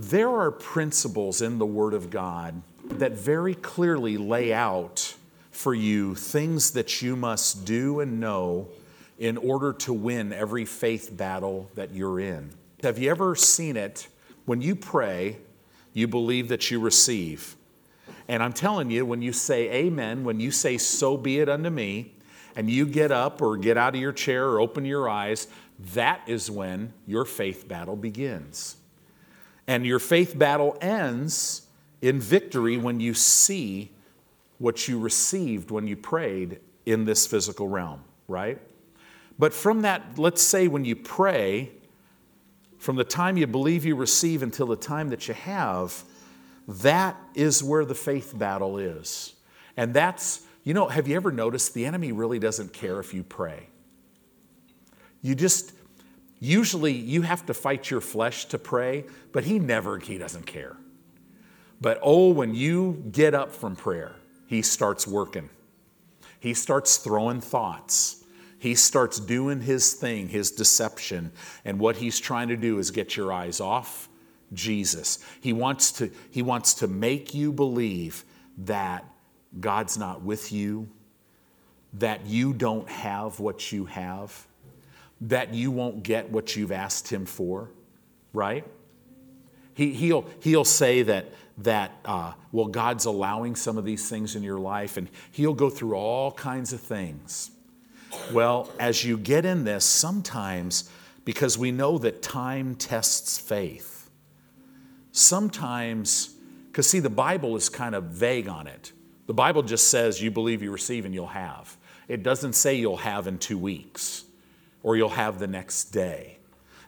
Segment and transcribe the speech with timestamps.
[0.00, 5.16] There are principles in the Word of God that very clearly lay out
[5.50, 8.68] for you things that you must do and know
[9.18, 12.50] in order to win every faith battle that you're in.
[12.84, 14.06] Have you ever seen it?
[14.44, 15.38] When you pray,
[15.94, 17.56] you believe that you receive.
[18.28, 21.70] And I'm telling you, when you say amen, when you say so be it unto
[21.70, 22.12] me,
[22.54, 25.48] and you get up or get out of your chair or open your eyes,
[25.92, 28.76] that is when your faith battle begins.
[29.68, 31.62] And your faith battle ends
[32.02, 33.92] in victory when you see
[34.58, 38.58] what you received when you prayed in this physical realm, right?
[39.38, 41.70] But from that, let's say when you pray,
[42.78, 46.02] from the time you believe you receive until the time that you have,
[46.66, 49.34] that is where the faith battle is.
[49.76, 53.22] And that's, you know, have you ever noticed the enemy really doesn't care if you
[53.22, 53.68] pray?
[55.22, 55.72] You just,
[56.40, 60.76] usually you have to fight your flesh to pray, but he never, he doesn't care.
[61.80, 65.50] But oh, when you get up from prayer, he starts working.
[66.40, 68.24] He starts throwing thoughts.
[68.58, 71.30] He starts doing his thing, his deception.
[71.64, 74.08] And what he's trying to do is get your eyes off
[74.52, 75.18] Jesus.
[75.40, 78.24] He wants to, he wants to make you believe
[78.58, 79.04] that
[79.60, 80.88] God's not with you,
[81.94, 84.47] that you don't have what you have,
[85.20, 87.70] that you won't get what you've asked him for,
[88.32, 88.64] right?
[89.78, 94.42] He, he'll, he'll say that, that uh, well, God's allowing some of these things in
[94.42, 97.52] your life, and He'll go through all kinds of things.
[98.32, 100.90] Well, as you get in this, sometimes,
[101.24, 104.10] because we know that time tests faith,
[105.12, 106.34] sometimes,
[106.66, 108.92] because see, the Bible is kind of vague on it.
[109.26, 111.76] The Bible just says you believe you receive and you'll have.
[112.08, 114.24] It doesn't say you'll have in two weeks
[114.82, 116.38] or you'll have the next day.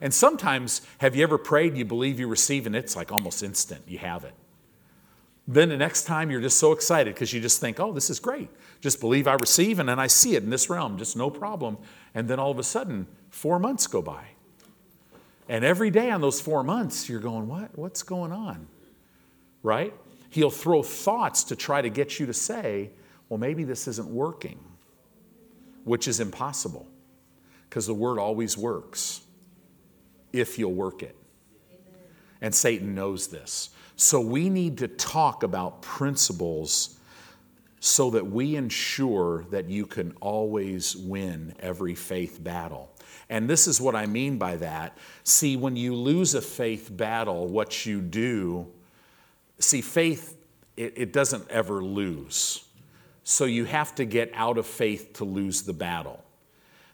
[0.01, 3.83] And sometimes, have you ever prayed, you believe you receive, and it's like almost instant,
[3.87, 4.35] you have it.
[5.47, 8.21] Then the next time you're just so excited because you just think, oh, this is
[8.21, 8.49] great.
[8.81, 11.77] Just believe I receive, and then I see it in this realm, just no problem.
[12.15, 14.25] And then all of a sudden, four months go by.
[15.49, 17.77] And every day on those four months, you're going, what?
[17.77, 18.69] What's going on?
[19.63, 19.93] Right?
[20.31, 22.91] He'll throw thoughts to try to get you to say,
[23.29, 24.61] well, maybe this isn't working,
[25.85, 26.87] which is impossible
[27.71, 29.21] because the word always works
[30.33, 31.17] if you'll work it.
[32.41, 33.71] And Satan knows this.
[33.95, 36.99] So we need to talk about principles
[37.79, 42.91] so that we ensure that you can always win every faith battle.
[43.29, 44.99] And this is what I mean by that.
[45.23, 48.67] See, when you lose a faith battle, what you do,
[49.61, 50.37] see, faith,
[50.77, 52.65] it, it doesn't ever lose.
[53.23, 56.25] So you have to get out of faith to lose the battle.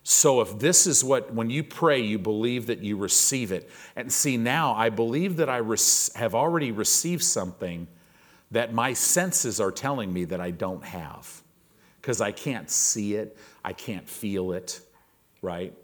[0.08, 3.68] So, if this is what, when you pray, you believe that you receive it.
[3.96, 5.56] And see, now I believe that I
[6.14, 7.88] have already received something
[8.52, 11.42] that my senses are telling me that I don't have.
[12.00, 14.80] Because I can't see it, I can't feel it,
[15.42, 15.74] right?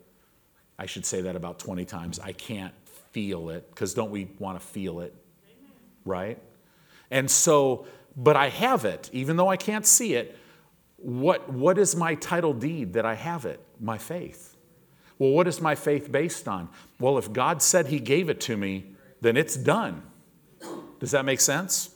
[0.78, 2.20] I should say that about 20 times.
[2.20, 2.74] I can't
[3.10, 5.16] feel it, because don't we want to feel it,
[6.04, 6.38] right?
[7.10, 10.38] And so, but I have it, even though I can't see it.
[11.02, 13.60] What, what is my title deed that I have it?
[13.80, 14.56] My faith.
[15.18, 16.68] Well, what is my faith based on?
[16.98, 18.86] Well, if God said He gave it to me,
[19.20, 20.02] then it's done.
[21.00, 21.90] Does that make sense?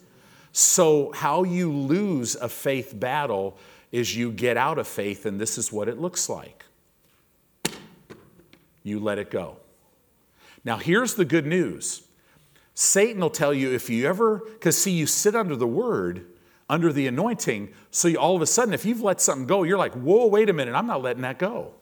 [0.53, 3.59] So, how you lose a faith battle
[3.93, 6.65] is you get out of faith, and this is what it looks like
[8.87, 9.57] you let it go.
[10.65, 12.03] Now, here's the good news
[12.75, 16.27] Satan will tell you if you ever, because see, you sit under the word,
[16.69, 17.73] under the anointing.
[17.91, 20.49] So you, all of a sudden, if you've let something go, you're like, whoa, wait
[20.49, 21.75] a minute, I'm not letting that go.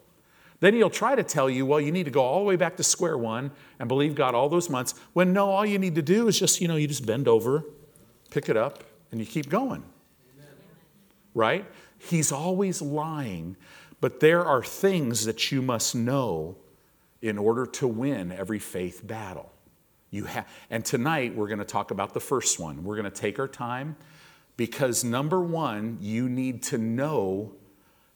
[0.60, 2.76] Then he'll try to tell you, well, you need to go all the way back
[2.76, 4.94] to square one and believe God all those months.
[5.12, 7.64] When no, all you need to do is just, you know, you just bend over,
[8.30, 9.82] pick it up, and you keep going.
[10.36, 10.48] Amen.
[11.34, 11.66] Right?
[11.98, 13.56] He's always lying,
[14.00, 16.56] but there are things that you must know
[17.20, 19.50] in order to win every faith battle.
[20.10, 22.84] You have, and tonight we're going to talk about the first one.
[22.84, 23.96] We're going to take our time
[24.56, 27.52] because number one, you need to know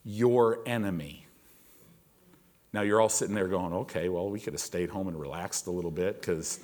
[0.05, 1.27] your enemy.
[2.73, 5.67] Now you're all sitting there going, okay, well, we could have stayed home and relaxed
[5.67, 6.61] a little bit because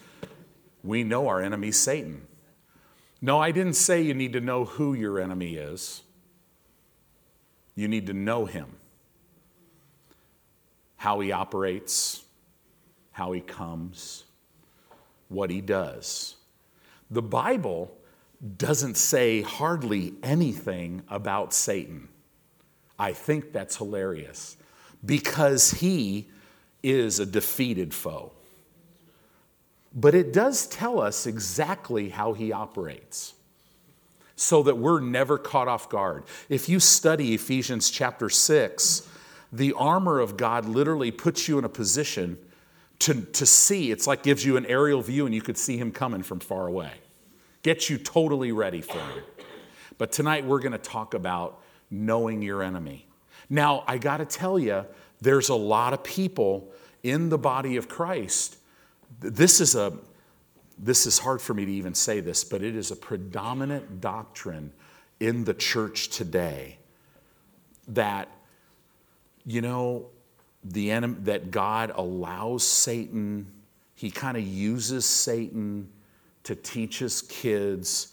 [0.83, 2.27] we know our enemy, Satan.
[3.21, 6.03] No, I didn't say you need to know who your enemy is.
[7.75, 8.67] You need to know him,
[10.97, 12.23] how he operates,
[13.13, 14.25] how he comes,
[15.29, 16.37] what he does.
[17.11, 17.97] The Bible
[18.59, 22.09] doesn't say hardly anything about Satan.
[22.99, 24.57] I think that's hilarious
[25.05, 26.29] because he
[26.83, 28.33] is a defeated foe.
[29.95, 33.35] but it does tell us exactly how he operates
[34.37, 36.25] so that we're never caught off guard.
[36.49, 39.09] If you study Ephesians chapter 6,
[39.53, 42.37] the armor of God literally puts you in a position
[43.01, 43.93] to, to see.
[43.93, 46.67] It's like gives you an aerial view and you could see him coming from far
[46.67, 46.93] away.
[47.65, 49.25] Gets you totally ready for him.
[49.99, 53.07] But tonight we're going to talk about knowing your enemy.
[53.49, 54.85] Now, I got to tell you,
[55.23, 56.71] there's a lot of people
[57.03, 58.59] in the body of Christ.
[59.19, 59.95] This is a
[60.77, 64.73] this is hard for me to even say this, but it is a predominant doctrine
[65.21, 66.79] in the church today
[67.89, 68.29] that
[69.47, 70.07] you know
[70.65, 73.47] the enemy that God allows Satan
[73.95, 75.89] he kind of uses Satan
[76.45, 78.09] to teach his kids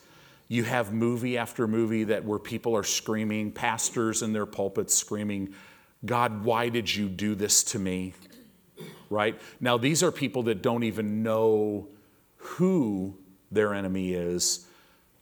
[0.47, 5.53] you have movie after movie that where people are screaming pastors in their pulpits screaming
[6.05, 8.13] God why did you do this to me
[9.11, 9.39] right?
[9.59, 11.87] Now, these are people that don't even know
[12.37, 13.17] who
[13.51, 14.65] their enemy is.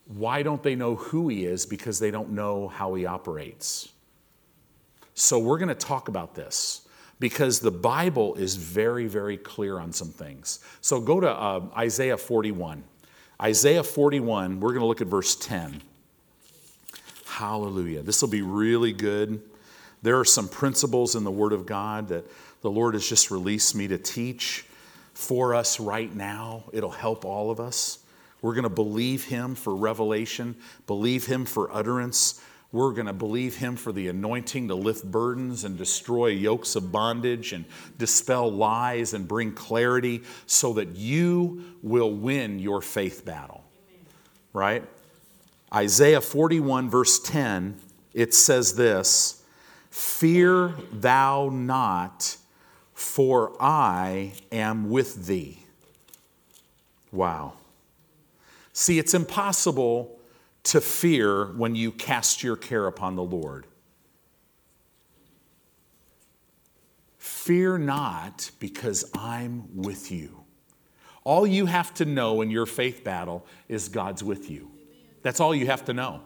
[0.06, 1.66] Why don't they know who he is?
[1.66, 3.90] Because they don't know how he operates.
[5.16, 6.88] So, we're going to talk about this
[7.20, 10.60] because the Bible is very, very clear on some things.
[10.82, 12.84] So, go to uh, Isaiah 41.
[13.42, 15.82] Isaiah 41, we're going to look at verse 10.
[17.26, 18.02] Hallelujah.
[18.02, 19.42] This will be really good.
[20.02, 22.26] There are some principles in the Word of God that
[22.62, 24.66] the Lord has just released me to teach
[25.14, 26.66] for us right now.
[26.74, 28.00] It'll help all of us.
[28.42, 32.42] We're going to believe Him for revelation, believe Him for utterance.
[32.72, 36.92] We're going to believe Him for the anointing to lift burdens and destroy yokes of
[36.92, 37.66] bondage and
[37.98, 43.64] dispel lies and bring clarity so that you will win your faith battle.
[44.54, 44.84] Right?
[45.74, 47.76] Isaiah 41, verse 10,
[48.14, 49.44] it says this
[49.90, 52.38] Fear thou not
[52.94, 55.60] for I am with thee.
[57.12, 57.54] Wow.
[58.74, 60.19] See, it's impossible
[60.70, 63.66] to fear when you cast your care upon the Lord.
[67.18, 70.44] Fear not, because I'm with you.
[71.24, 74.70] All you have to know in your faith battle is God's with you.
[75.24, 76.22] That's all you have to know.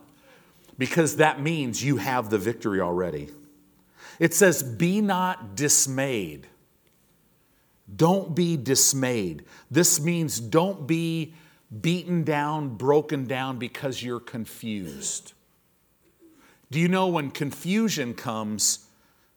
[0.78, 3.30] Because that means you have the victory already.
[4.19, 6.48] It says, Be not dismayed.
[7.95, 9.45] Don't be dismayed.
[9.72, 11.34] This means don't be
[11.81, 15.34] beaten down, broken down because you're confused.
[16.72, 18.86] Do you know when confusion comes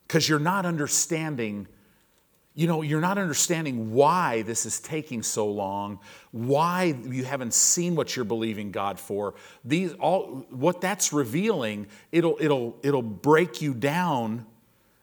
[0.06, 1.68] because you're not understanding?
[2.54, 6.00] You know, you're not understanding why this is taking so long,
[6.30, 9.34] why you haven't seen what you're believing God for.
[9.64, 14.46] These all what that's revealing, it'll it'll it'll break you down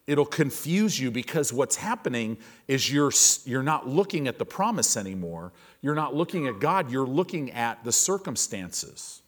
[0.08, 2.38] it'll confuse you because what's happening
[2.68, 3.12] is you're,
[3.46, 5.52] you're not looking at the promise anymore.
[5.84, 9.22] You're not looking at God, you're looking at the circumstances.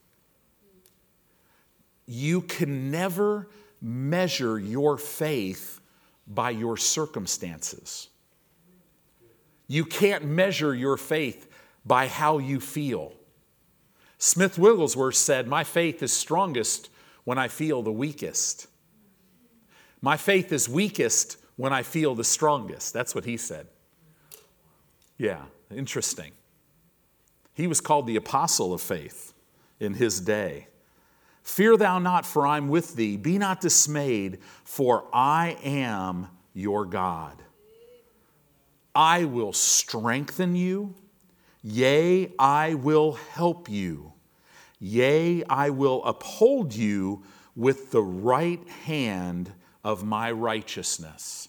[2.07, 3.49] You can never
[3.81, 5.81] measure your faith
[6.25, 8.07] by your circumstances.
[9.67, 11.51] You can't measure your faith
[11.85, 13.13] by how you feel.
[14.17, 16.89] Smith Wigglesworth said, My faith is strongest
[17.25, 18.67] when I feel the weakest.
[20.01, 22.93] My faith is weakest when I feel the strongest.
[22.93, 23.67] That's what he said.
[25.17, 26.31] Yeah, interesting.
[27.55, 29.33] He was called the apostle of faith
[29.79, 30.67] in his day.
[31.41, 33.17] Fear thou not, for I'm with thee.
[33.17, 37.41] Be not dismayed, for I am your God.
[38.93, 40.95] I will strengthen you.
[41.63, 44.13] Yea, I will help you.
[44.79, 47.23] Yea, I will uphold you
[47.55, 49.51] with the right hand
[49.83, 51.47] of my righteousness.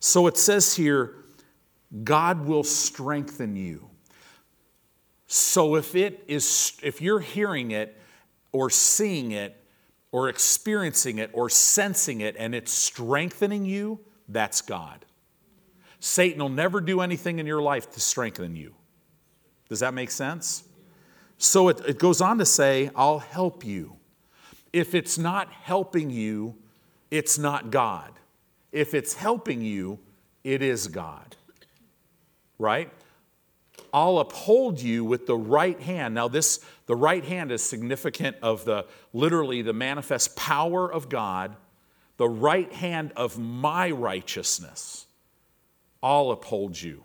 [0.00, 1.14] So it says here,
[2.04, 3.90] God will strengthen you.
[5.26, 7.96] So if it is if you're hearing it
[8.52, 9.56] or seeing it
[10.12, 15.04] or experiencing it or sensing it and it's strengthening you, that's God.
[15.98, 18.74] Satan will never do anything in your life to strengthen you.
[19.68, 20.64] Does that make sense?
[21.38, 23.96] So it, it goes on to say, I'll help you.
[24.72, 26.56] If it's not helping you,
[27.10, 28.12] it's not God.
[28.72, 29.98] If it's helping you,
[30.44, 31.36] it is God.
[32.58, 32.90] Right?
[33.92, 36.14] I'll uphold you with the right hand.
[36.14, 41.56] Now, this, the right hand is significant of the literally the manifest power of God,
[42.16, 45.06] the right hand of my righteousness.
[46.02, 47.02] I'll uphold you.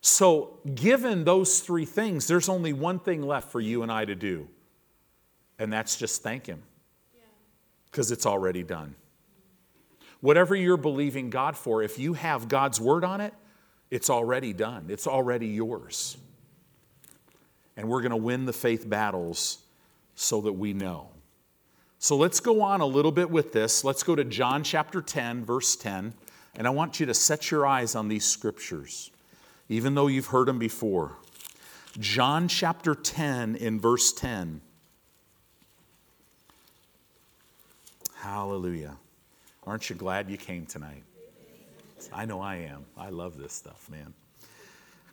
[0.00, 4.14] So, given those three things, there's only one thing left for you and I to
[4.14, 4.48] do,
[5.58, 6.62] and that's just thank Him
[7.90, 8.94] because it's already done.
[10.20, 13.34] Whatever you're believing God for, if you have God's word on it,
[13.90, 14.86] it's already done.
[14.88, 16.16] It's already yours.
[17.76, 19.58] and we're going to win the faith battles
[20.14, 21.08] so that we know.
[21.98, 23.84] So let's go on a little bit with this.
[23.84, 26.14] Let's go to John chapter 10, verse 10,
[26.56, 29.10] and I want you to set your eyes on these scriptures,
[29.68, 31.16] even though you've heard them before.
[31.98, 34.60] John chapter 10, in verse 10.
[38.16, 38.96] Hallelujah.
[39.66, 41.02] Aren't you glad you came tonight?
[42.12, 42.84] I know I am.
[42.96, 44.14] I love this stuff, man.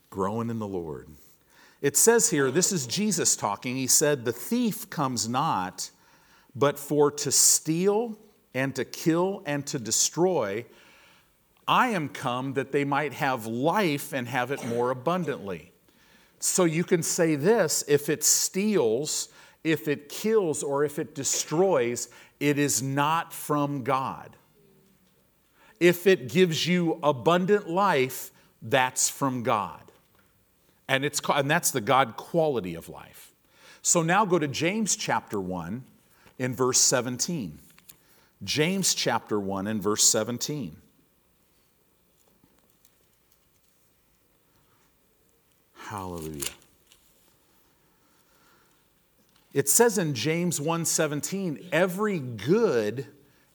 [0.09, 1.07] Growing in the Lord.
[1.81, 3.75] It says here, this is Jesus talking.
[3.75, 5.91] He said, The thief comes not
[6.55, 8.17] but for to steal
[8.53, 10.65] and to kill and to destroy.
[11.67, 15.71] I am come that they might have life and have it more abundantly.
[16.39, 19.29] So you can say this if it steals,
[19.63, 22.09] if it kills, or if it destroys,
[22.39, 24.35] it is not from God.
[25.83, 29.81] If it gives you abundant life, that's from God.
[30.87, 33.33] And, it's, and that's the God quality of life.
[33.81, 35.83] So now go to James chapter 1
[36.39, 37.59] in verse 17.
[38.45, 40.77] James chapter 1 and verse 17.
[45.75, 46.45] Hallelujah.
[49.53, 53.05] It says in James 1:17, every good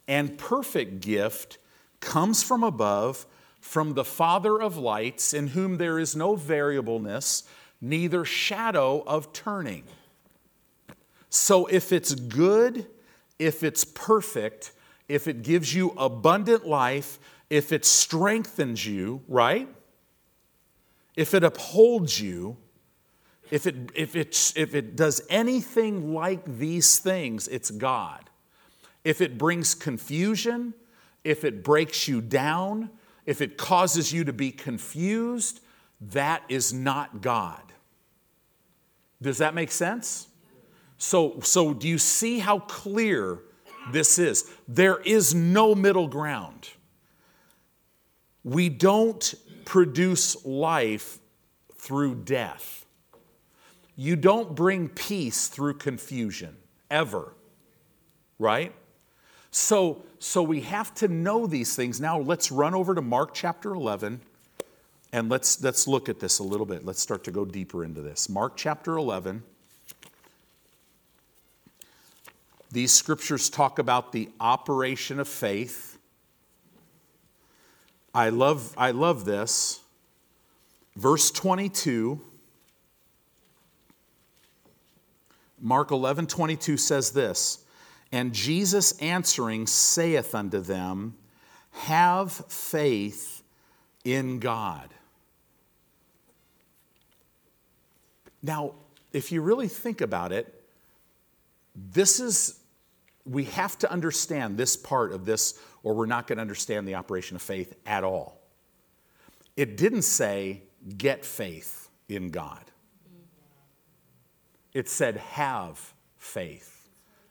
[0.06, 1.56] and perfect gift
[2.00, 3.26] comes from above,
[3.60, 7.44] from the Father of lights, in whom there is no variableness,
[7.80, 9.84] neither shadow of turning.
[11.30, 12.86] So if it's good,
[13.38, 14.72] if it's perfect,
[15.08, 17.18] if it gives you abundant life,
[17.50, 19.68] if it strengthens you, right?
[21.16, 22.56] If it upholds you,
[23.50, 28.28] if it, if, it, if it does anything like these things, it's God.
[29.04, 30.74] If it brings confusion,
[31.28, 32.88] if it breaks you down,
[33.26, 35.60] if it causes you to be confused,
[36.00, 37.60] that is not God.
[39.20, 40.28] Does that make sense?
[40.96, 43.40] So, so do you see how clear
[43.92, 44.50] this is?
[44.66, 46.70] There is no middle ground.
[48.42, 49.34] We don't
[49.66, 51.18] produce life
[51.76, 52.86] through death.
[53.96, 56.56] You don't bring peace through confusion,
[56.90, 57.34] ever.
[58.38, 58.74] Right?
[59.50, 62.00] So, so we have to know these things.
[62.00, 64.20] Now let's run over to Mark chapter 11
[65.12, 66.84] and let's, let's look at this a little bit.
[66.84, 68.28] Let's start to go deeper into this.
[68.28, 69.42] Mark chapter 11.
[72.70, 75.98] These scriptures talk about the operation of faith.
[78.14, 79.80] I love, I love this.
[80.94, 82.20] Verse 22,
[85.60, 87.64] Mark 11 22 says this
[88.10, 91.16] And Jesus answering saith unto them,
[91.72, 93.42] Have faith
[94.04, 94.94] in God.
[98.42, 98.74] Now,
[99.12, 100.54] if you really think about it,
[101.74, 102.60] this is,
[103.26, 106.94] we have to understand this part of this, or we're not going to understand the
[106.94, 108.40] operation of faith at all.
[109.56, 110.62] It didn't say,
[110.96, 112.64] get faith in God,
[114.72, 116.77] it said, have faith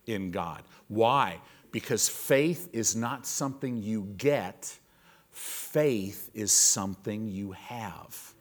[0.08, 0.64] in God.
[0.88, 1.40] Why?
[1.72, 4.76] Because faith is not something you get,
[5.32, 8.34] faith is something you have.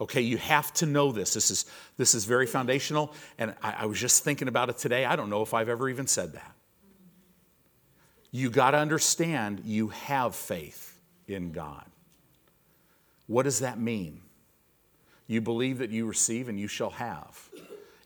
[0.00, 1.34] Okay, you have to know this.
[1.34, 1.66] This is,
[1.96, 3.12] this is very foundational.
[3.38, 5.04] And I, I was just thinking about it today.
[5.04, 6.52] I don't know if I've ever even said that.
[8.30, 11.84] You got to understand you have faith in God.
[13.26, 14.20] What does that mean?
[15.26, 17.48] You believe that you receive and you shall have.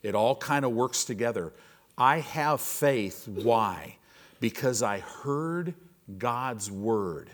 [0.03, 1.51] It all kind of works together.
[1.99, 3.27] I have faith.
[3.27, 3.97] Why?
[4.39, 5.73] Because I heard
[6.17, 7.29] God's word.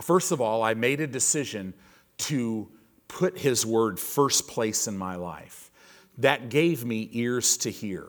[0.00, 1.72] First of all, I made a decision
[2.18, 2.68] to
[3.08, 5.70] put His word first place in my life.
[6.18, 8.08] That gave me ears to hear.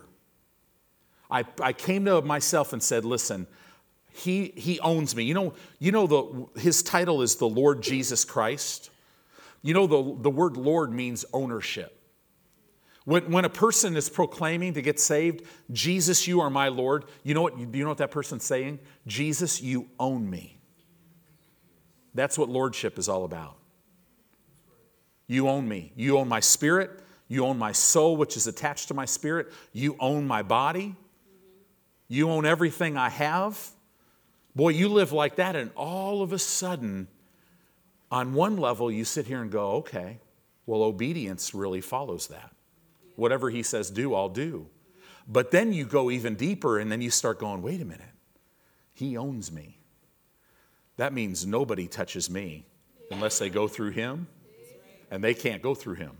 [1.29, 3.47] I, I came to myself and said, listen,
[4.13, 5.23] he, he owns me.
[5.23, 8.89] You know, you know the, his title is the Lord Jesus Christ.
[9.61, 11.96] You know, the, the word Lord means ownership.
[13.07, 17.33] When, when a person is proclaiming to get saved, Jesus, you are my Lord, you
[17.33, 18.79] know, what, you know what that person's saying?
[19.07, 20.57] Jesus, you own me.
[22.13, 23.55] That's what lordship is all about.
[25.25, 25.93] You own me.
[25.95, 26.99] You own my spirit.
[27.29, 29.53] You own my soul, which is attached to my spirit.
[29.71, 30.93] You own my body.
[32.09, 33.69] You own everything I have.
[34.53, 37.07] Boy, you live like that, and all of a sudden,
[38.11, 40.19] on one level, you sit here and go, okay,
[40.65, 42.51] well, obedience really follows that.
[43.17, 44.67] Whatever he says do, I'll do.
[45.27, 48.05] But then you go even deeper, and then you start going, wait a minute,
[48.93, 49.79] he owns me.
[50.95, 52.65] That means nobody touches me
[53.11, 54.27] unless they go through him
[55.09, 56.17] and they can't go through him.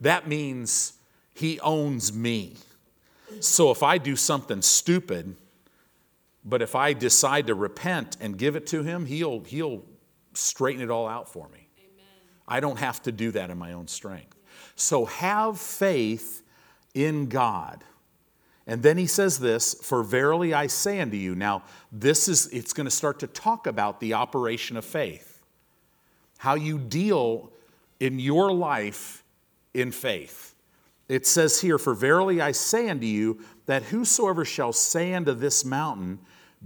[0.00, 0.94] that means
[1.34, 2.56] he owns me.
[3.40, 5.34] So if I do something stupid,
[6.44, 9.84] but if I decide to repent and give it to him, he'll, he'll
[10.34, 11.68] straighten it all out for me.
[11.78, 12.06] Amen.
[12.46, 14.37] I don't have to do that in my own strength.
[14.78, 16.44] So have faith
[16.94, 17.82] in God.
[18.64, 21.34] And then he says this, for verily I say unto you.
[21.34, 25.42] Now, this is, it's going to start to talk about the operation of faith,
[26.36, 27.50] how you deal
[27.98, 29.24] in your life
[29.74, 30.54] in faith.
[31.08, 35.64] It says here, For verily I say unto you, that whosoever shall say unto this
[35.64, 36.20] mountain,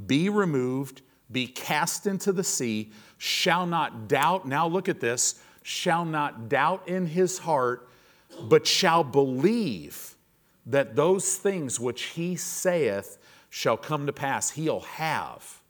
[0.07, 1.01] Be removed,
[1.31, 6.87] be cast into the sea, shall not doubt, now look at this, shall not doubt
[6.89, 7.89] in his heart,
[8.41, 10.17] but shall believe
[10.67, 13.19] that those things which he saith
[13.51, 14.51] shall come to pass.
[14.51, 15.61] He'll have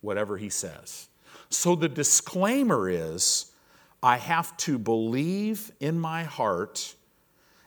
[0.00, 1.08] whatever he says.
[1.48, 3.52] So the disclaimer is
[4.02, 6.94] I have to believe in my heart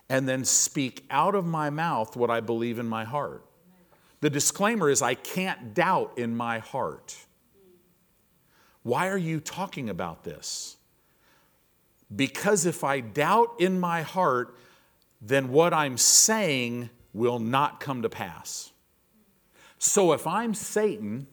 [0.09, 3.43] and then speak out of my mouth what I believe in my heart.
[4.21, 7.15] The disclaimer is I can't doubt in my heart.
[8.83, 10.77] Why are you talking about this?
[12.15, 14.55] Because if I doubt in my heart,
[15.21, 18.71] then what I'm saying will not come to pass.
[19.79, 21.27] So if I'm Satan,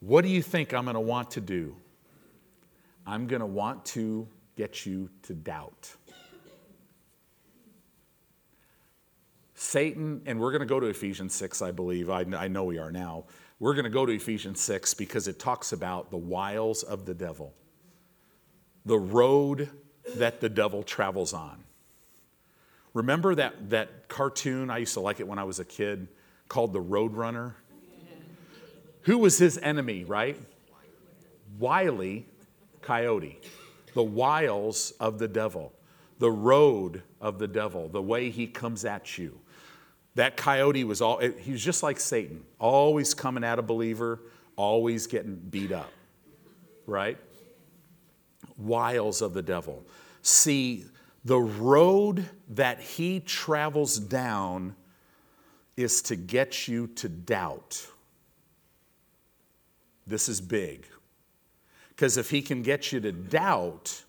[0.00, 1.76] what do you think I'm going to want to do?
[3.06, 5.94] I'm going to want to get you to doubt.
[9.54, 12.10] Satan, and we're going to go to Ephesians 6, I believe.
[12.10, 13.24] I, I know we are now.
[13.60, 17.14] We're going to go to Ephesians 6 because it talks about the wiles of the
[17.14, 17.54] devil,
[18.84, 19.70] the road
[20.16, 21.62] that the devil travels on.
[22.94, 24.70] Remember that, that cartoon?
[24.70, 26.08] I used to like it when I was a kid
[26.48, 27.56] called The Road Runner?
[29.02, 30.38] Who was his enemy, right?
[31.58, 32.26] Wiley
[32.82, 33.40] coyote,
[33.94, 35.72] the wiles of the devil,
[36.18, 39.38] the road of the devil, the way he comes at you.
[40.14, 44.20] That coyote was all, he was just like Satan, always coming at a believer,
[44.56, 45.90] always getting beat up,
[46.86, 47.18] right?
[48.62, 49.84] Wiles of the devil.
[50.22, 50.84] See,
[51.24, 54.76] the road that he travels down
[55.76, 57.86] is to get you to doubt.
[60.06, 60.86] This is big.
[61.90, 64.04] Because if he can get you to doubt,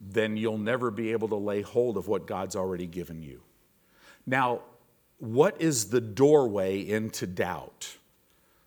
[0.00, 3.42] then you'll never be able to lay hold of what God's already given you.
[4.26, 4.60] Now,
[5.18, 7.96] what is the doorway into doubt?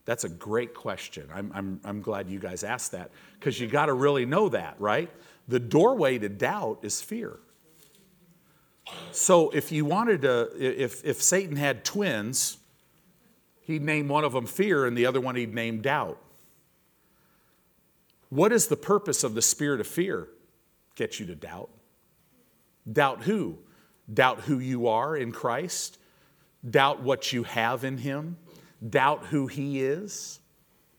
[0.06, 1.30] That's a great question.
[1.34, 4.76] I'm, I'm, I'm glad you guys asked that because you got to really know that,
[4.80, 5.10] right?
[5.48, 7.40] The doorway to doubt is fear.
[9.12, 12.58] So if you wanted to, if, if Satan had twins,
[13.62, 16.20] he'd name one of them fear and the other one he'd name doubt.
[18.30, 20.28] What is the purpose of the spirit of fear?
[20.96, 21.70] Get you to doubt.
[22.92, 23.60] Doubt who?
[24.12, 25.98] Doubt who you are in Christ.
[26.68, 28.38] Doubt what you have in Him.
[28.90, 30.40] Doubt who He is,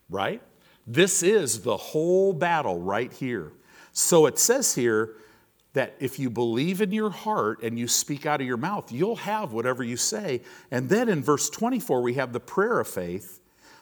[0.09, 0.43] right?
[0.87, 3.53] This is the whole battle right here.
[3.93, 5.15] So it says here
[5.73, 9.17] that if you believe in your heart and you speak out of your mouth, you'll
[9.17, 10.43] have whatever you say.
[10.71, 13.41] And then in verse 24, we have the prayer of faith.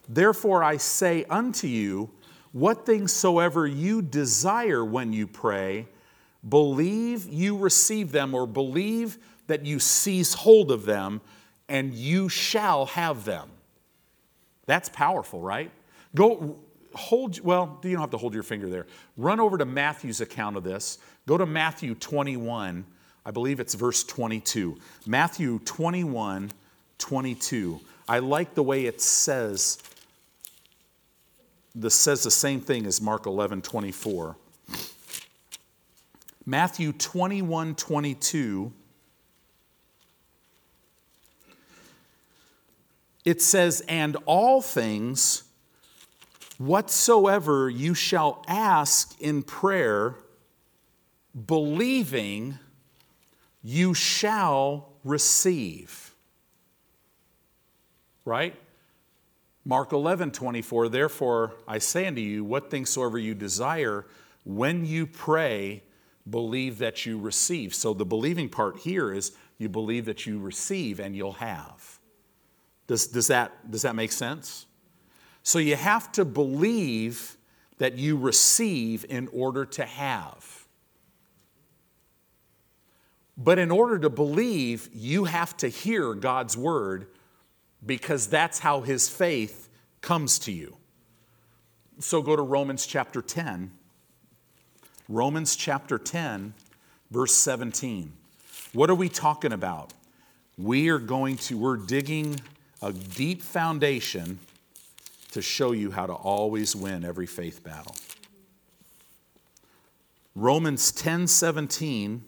[0.09, 2.11] Therefore, I say unto you,
[2.53, 5.89] what things soever you desire when you pray,
[6.47, 11.21] believe you receive them or believe that you seize hold of them,
[11.69, 13.49] and you shall have them.
[14.73, 15.71] That's powerful, right?
[16.15, 16.57] Go
[16.95, 18.87] hold, well, you don't have to hold your finger there.
[19.19, 20.97] Run over to Matthew's account of this.
[21.27, 22.87] Go to Matthew 21.
[23.27, 24.79] I believe it's verse 22.
[25.07, 26.53] Matthew 21,
[26.97, 27.81] 22.
[28.09, 29.77] I like the way it says
[31.75, 34.39] this says the same thing as Mark 11 24.
[36.47, 38.73] Matthew 21 22.
[43.25, 45.45] It says, And all things
[46.59, 50.17] whatsoever you shall ask in prayer,
[51.47, 52.59] believing,
[53.63, 56.15] you shall receive.
[58.25, 58.55] Right?
[59.65, 64.07] Mark 11, 24, therefore I say unto you, what things soever you desire,
[64.45, 65.85] when you pray,
[66.29, 67.75] believe that you receive.
[67.75, 71.92] So the believing part here is you believe that you receive and you'll have.
[72.93, 74.67] Does, does, that, does that make sense?
[75.43, 77.39] So you have to believe
[77.79, 80.67] that you receive in order to have.
[83.39, 87.07] But in order to believe, you have to hear God's word
[87.87, 89.71] because that's how his faith
[90.03, 90.77] comes to you.
[91.99, 93.71] So go to Romans chapter 10.
[95.09, 96.53] Romans chapter 10,
[97.11, 98.13] verse 17.
[98.75, 99.95] What are we talking about?
[100.59, 102.39] We are going to, we're digging
[102.83, 104.41] a deep foundation
[105.31, 107.95] to show you how to always win every faith battle.
[110.35, 112.25] Romans 10 17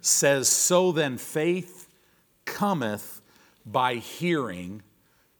[0.00, 1.88] says, So then faith
[2.44, 3.20] cometh
[3.64, 4.82] by hearing,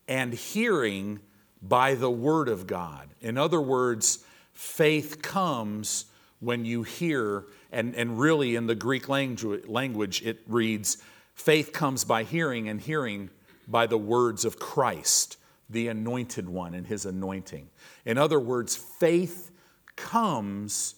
[0.06, 1.20] and hearing
[1.60, 3.08] by the word of God.
[3.20, 6.06] In other words, faith comes
[6.40, 10.98] when you hear, and, and really in the Greek language, it reads,
[11.34, 13.30] faith comes by hearing, and hearing
[13.68, 15.36] by the words of Christ,
[15.68, 17.68] the anointed one, and his anointing.
[18.04, 19.50] In other words, faith
[19.94, 20.94] comes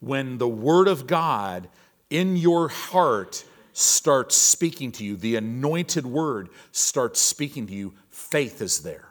[0.00, 1.68] when the word of God
[2.10, 8.60] in your heart starts speaking to you, the anointed word starts speaking to you, faith
[8.60, 9.08] is there.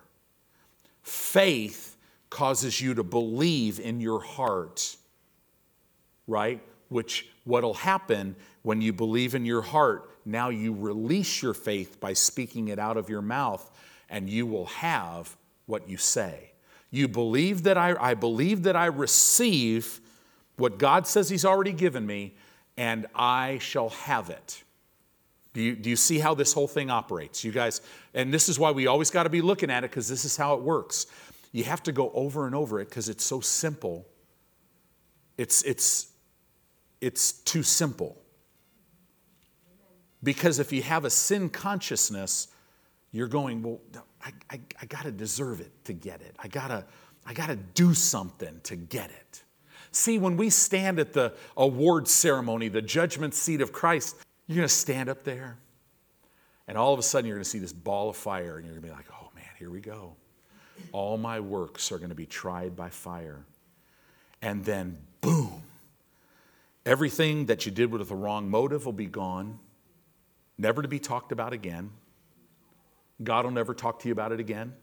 [1.02, 1.96] Faith
[2.30, 4.98] causes you to believe in your heart,
[6.28, 6.62] right?
[6.90, 12.14] Which what'll happen when you believe in your heart, now you release your faith by
[12.14, 13.72] speaking it out of your mouth,
[14.10, 15.36] and you will have
[15.66, 16.52] what you say.
[16.92, 20.02] You believe that I, I believe that I receive
[20.58, 22.36] what God says He's already given me,
[22.76, 24.64] and I shall have it.
[25.54, 27.44] Do you, do you see how this whole thing operates?
[27.44, 27.82] You guys,
[28.14, 30.38] and this is why we always got to be looking at it because this is
[30.38, 31.08] how it works.
[31.52, 34.06] You have to go over and over it because it's so simple.
[35.38, 36.08] It's, it's,
[37.02, 38.22] it's too simple.
[40.24, 42.48] Because if you have a sin consciousness,
[43.12, 43.80] you're going, well,
[44.24, 46.36] I, I, I got to deserve it to get it.
[46.40, 46.86] I got to
[47.28, 49.44] I got to do something to get it.
[49.92, 54.16] See, when we stand at the award ceremony, the judgment seat of Christ,
[54.48, 55.58] you're going to stand up there,
[56.68, 58.74] and all of a sudden you're going to see this ball of fire, and you're
[58.74, 60.16] going to be like, oh man, here we go.
[60.94, 63.44] All my works are going to be tried by fire.
[64.42, 65.64] And then, boom,
[66.86, 69.60] everything that you did with the wrong motive will be gone,
[70.58, 71.92] never to be talked about again.
[73.24, 74.74] God will never talk to you about it again.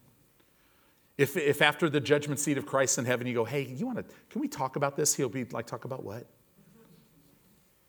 [1.16, 3.98] If, if after the judgment seat of Christ in heaven you go, hey, you want
[3.98, 5.14] to, can we talk about this?
[5.14, 6.26] He'll be like, talk about what?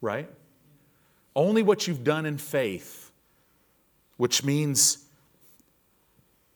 [0.02, 0.30] Right?
[1.36, 3.12] Only what you've done in faith,
[4.18, 5.06] which means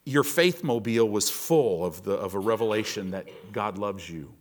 [0.05, 4.31] your faith mobile was full of, the, of a revelation that God loves you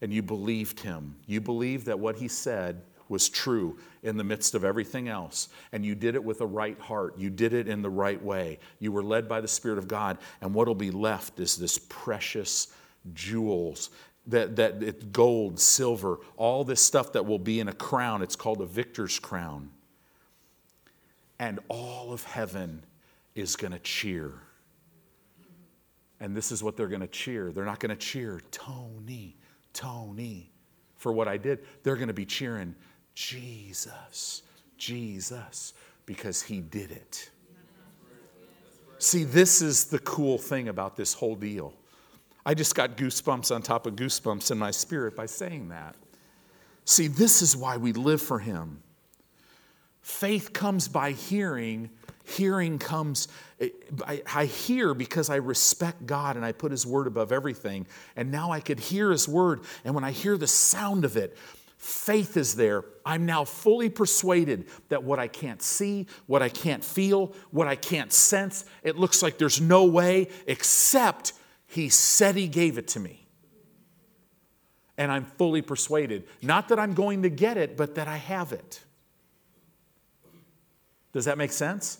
[0.00, 1.16] and you believed him.
[1.26, 5.48] You believed that what he said was true in the midst of everything else.
[5.72, 7.18] And you did it with a right heart.
[7.18, 8.58] You did it in the right way.
[8.78, 10.18] You were led by the Spirit of God.
[10.40, 12.68] And what'll be left is this precious
[13.14, 13.90] jewels
[14.26, 18.22] that, that it, gold, silver, all this stuff that will be in a crown.
[18.22, 19.70] It's called a victor's crown.
[21.38, 22.84] And all of heaven
[23.34, 24.32] is going to cheer.
[26.20, 27.50] And this is what they're going to cheer.
[27.50, 29.36] They're not going to cheer, Tony,
[29.72, 30.52] Tony,
[30.96, 31.60] for what I did.
[31.82, 32.76] They're going to be cheering,
[33.14, 34.42] Jesus,
[34.76, 35.74] Jesus,
[36.06, 37.30] because he did it.
[38.98, 41.74] See, this is the cool thing about this whole deal.
[42.46, 45.96] I just got goosebumps on top of goosebumps in my spirit by saying that.
[46.84, 48.82] See, this is why we live for him.
[50.00, 51.88] Faith comes by hearing,
[52.24, 53.28] hearing comes,
[54.04, 57.86] I, I, hear because I respect God and I put His word above everything.
[58.16, 59.60] And now I could hear His word.
[59.84, 61.36] And when I hear the sound of it,
[61.82, 62.84] Faith is there.
[63.04, 67.74] I'm now fully persuaded that what I can't see, what I can't feel, what I
[67.74, 71.32] can't sense, it looks like there's no way except
[71.66, 73.26] He said He gave it to me.
[74.96, 76.28] And I'm fully persuaded.
[76.40, 78.80] Not that I'm going to get it, but that I have it.
[81.12, 81.98] Does that make sense?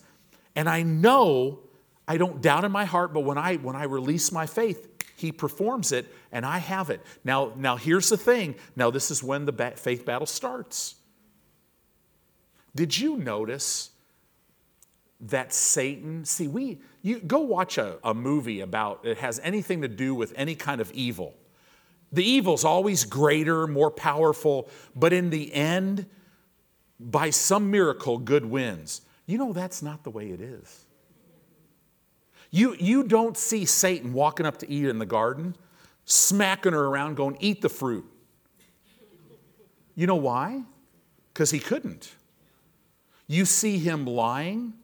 [0.55, 1.59] And I know,
[2.07, 5.33] I don't doubt in my heart, but when I when I release my faith, he
[5.33, 7.01] performs it, and I have it.
[7.25, 8.55] Now, now here's the thing.
[8.77, 10.97] Now, this is when the faith battle starts.
[12.75, 13.91] Did you notice
[15.23, 19.89] that Satan, see, we, you go watch a, a movie about it has anything to
[19.89, 21.35] do with any kind of evil.
[22.11, 26.07] The evil's always greater, more powerful, but in the end,
[26.99, 29.03] by some miracle, good wins.
[29.27, 30.82] You know, that's not the way it is.
[32.53, 35.57] You, you don't see Satan walking up to Eve in the garden,
[36.05, 38.05] smacking her around, going, Eat the fruit.
[39.95, 40.63] You know why?
[41.33, 42.15] Because he couldn't.
[43.27, 44.75] You see him lying,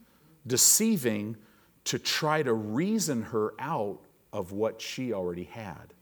[0.46, 1.36] deceiving
[1.84, 4.00] to try to reason her out
[4.32, 5.92] of what she already had.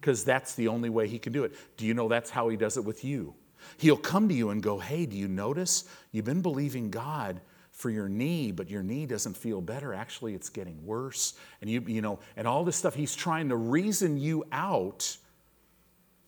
[0.00, 1.52] Because that's the only way he can do it.
[1.76, 3.34] Do you know that's how he does it with you?
[3.76, 7.40] He'll come to you and go, Hey, do you notice you've been believing God
[7.72, 9.92] for your knee, but your knee doesn't feel better.
[9.94, 11.34] Actually, it's getting worse.
[11.60, 15.16] And you, you know, and all this stuff, he's trying to reason you out.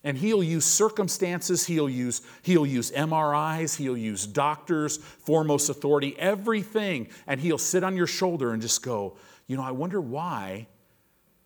[0.03, 7.07] And he'll use circumstances, he'll use, he'll use MRIs, he'll use doctors, foremost authority, everything.
[7.25, 9.15] And he'll sit on your shoulder and just go,
[9.47, 10.67] You know, I wonder why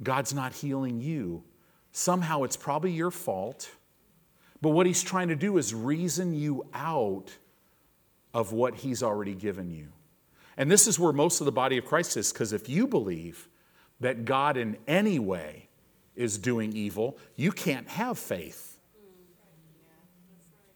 [0.02, 1.44] God's not healing you.
[1.92, 3.70] Somehow it's probably your fault.
[4.62, 7.32] But what he's trying to do is reason you out
[8.34, 9.88] of what he's already given you.
[10.58, 13.48] And this is where most of the body of Christ is, because if you believe
[14.00, 15.70] that God in any way
[16.16, 18.78] is doing evil, you can't have faith.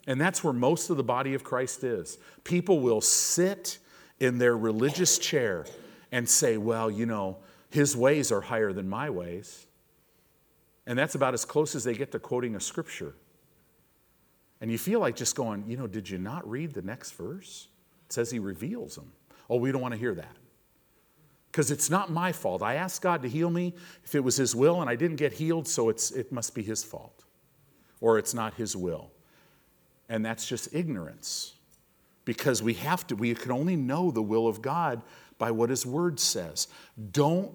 [0.07, 2.17] And that's where most of the body of Christ is.
[2.43, 3.77] People will sit
[4.19, 5.65] in their religious chair
[6.11, 7.37] and say, well, you know,
[7.69, 9.65] his ways are higher than my ways.
[10.85, 13.15] And that's about as close as they get to quoting a scripture.
[14.63, 17.67] And you feel like just going, you know, did you not read the next verse?
[18.07, 19.11] It says he reveals them.
[19.49, 20.37] Oh, we don't want to hear that.
[21.51, 22.63] Because it's not my fault.
[22.63, 23.73] I asked God to heal me
[24.05, 26.63] if it was his will and I didn't get healed, so it's, it must be
[26.63, 27.25] his fault.
[27.99, 29.11] Or it's not his will.
[30.07, 31.55] And that's just ignorance.
[32.23, 35.01] Because we have to, we can only know the will of God
[35.39, 36.69] by what his word says.
[37.11, 37.51] Don't,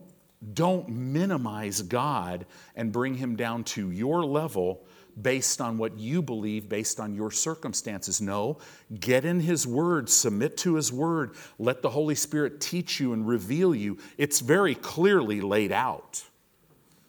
[0.53, 2.45] don't minimize God
[2.77, 4.85] and bring him down to your level
[5.23, 8.21] based on what you believe, based on your circumstances.
[8.21, 8.59] No,
[9.01, 13.27] get in His Word, submit to His Word, let the Holy Spirit teach you and
[13.27, 13.99] reveal you.
[14.17, 16.23] It's very clearly laid out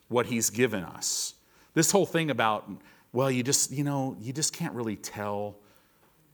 [0.08, 1.36] what He's given us.
[1.74, 2.69] This whole thing about,
[3.13, 5.58] well, you just, you know, you just can't really tell.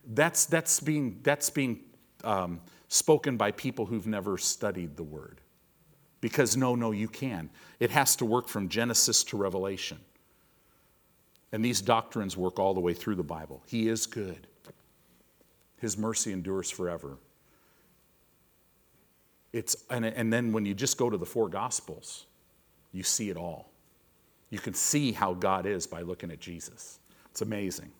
[0.07, 1.81] That's, that's being, that's being
[2.23, 5.41] um, spoken by people who've never studied the Word.
[6.21, 7.49] Because no, no, you can.
[7.79, 9.99] It has to work from Genesis to Revelation.
[11.55, 13.63] And these doctrines work all the way through the Bible.
[13.65, 14.45] He is good,
[15.77, 17.15] His mercy endures forever.
[19.53, 22.25] It's, and, and then when you just go to the four Gospels,
[22.91, 23.71] you see it all.
[24.49, 26.99] You can see how God is by looking at Jesus.
[27.31, 27.93] It's amazing.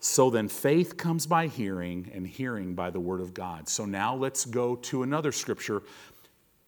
[0.00, 3.68] So then faith comes by hearing, and hearing by the word of God.
[3.68, 5.82] So now let's go to another scripture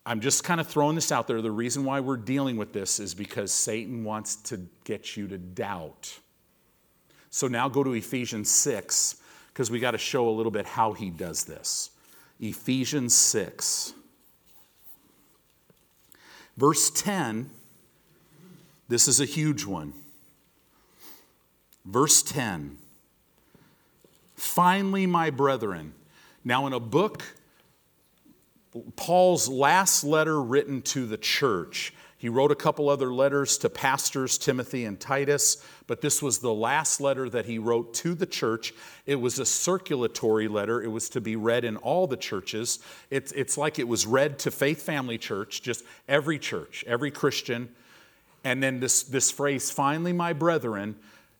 [0.06, 1.42] I'm just kind of throwing this out there.
[1.42, 5.38] The reason why we're dealing with this is because Satan wants to get you to
[5.38, 6.18] doubt.
[7.30, 9.16] So now go to Ephesians 6,
[9.48, 11.90] because we got to show a little bit how he does this.
[12.40, 13.92] Ephesians 6,
[16.56, 17.50] verse 10.
[18.88, 19.92] This is a huge one.
[21.84, 22.76] Verse 10.
[24.34, 25.92] Finally, my brethren.
[26.44, 27.36] Now, in a book
[28.96, 31.92] Paul's last letter written to the church.
[32.18, 36.52] He wrote a couple other letters to pastors, Timothy and Titus, but this was the
[36.52, 38.74] last letter that he wrote to the church.
[39.06, 40.82] It was a circulatory letter.
[40.82, 42.78] It was to be read in all the churches.
[43.08, 47.70] It's, it's like it was read to Faith Family Church, just every church, every Christian.
[48.44, 50.96] And then this, this phrase, finally, my brethren,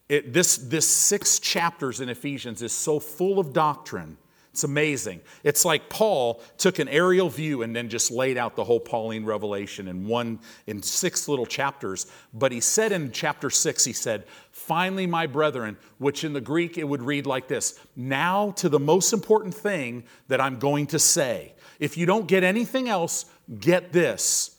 [0.09, 4.16] it, this, this six chapters in Ephesians is so full of doctrine
[4.52, 5.20] it's amazing.
[5.44, 9.24] It's like Paul took an aerial view and then just laid out the whole Pauline
[9.24, 12.08] revelation in one in six little chapters.
[12.34, 16.78] But he said in chapter 6 he said, "Finally my brethren," which in the Greek
[16.78, 20.98] it would read like this, "Now to the most important thing that I'm going to
[20.98, 21.54] say.
[21.78, 23.26] If you don't get anything else,
[23.60, 24.56] get this.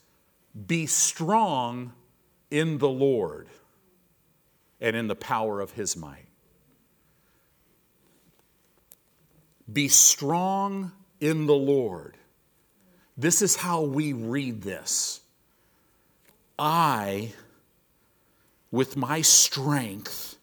[0.68, 1.92] Be strong
[2.50, 3.50] in the Lord
[4.80, 6.31] and in the power of his might."
[9.72, 12.18] Be strong in the Lord.
[13.18, 15.22] This is how we read this.
[16.58, 17.34] I,
[18.72, 20.38] with my strength,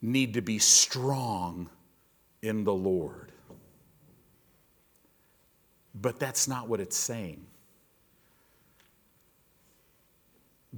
[0.00, 1.70] need to be strong
[2.42, 3.32] in the Lord.
[5.94, 7.46] But that's not what it's saying.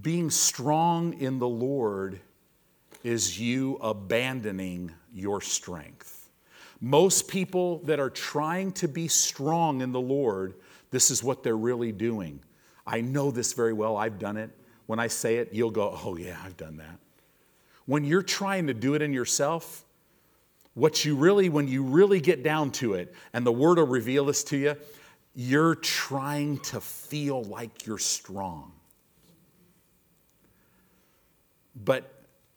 [0.00, 2.20] Being strong in the Lord
[3.04, 6.23] is you abandoning your strength.
[6.84, 10.52] Most people that are trying to be strong in the Lord,
[10.90, 12.40] this is what they're really doing.
[12.86, 13.96] I know this very well.
[13.96, 14.50] I've done it.
[14.84, 16.98] When I say it, you'll go, oh, yeah, I've done that.
[17.86, 19.82] When you're trying to do it in yourself,
[20.74, 24.26] what you really, when you really get down to it, and the word will reveal
[24.26, 24.76] this to you,
[25.34, 28.72] you're trying to feel like you're strong.
[31.74, 32.12] But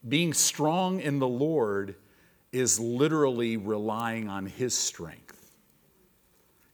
[0.06, 1.96] being strong in the Lord
[2.58, 5.52] is literally relying on his strength.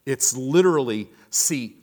[0.05, 1.77] It's literally, see,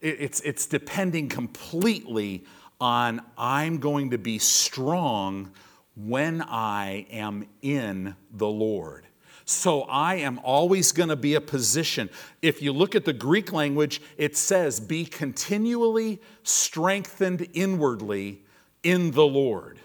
[0.00, 2.44] it's, it's depending completely
[2.80, 5.52] on I'm going to be strong
[5.96, 9.06] when I am in the Lord.
[9.44, 12.10] So I am always going to be a position.
[12.42, 18.42] If you look at the Greek language, it says, be continually strengthened inwardly
[18.82, 19.78] in the Lord.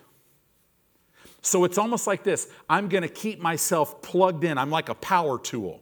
[1.41, 4.57] So it's almost like this I'm going to keep myself plugged in.
[4.57, 5.81] I'm like a power tool.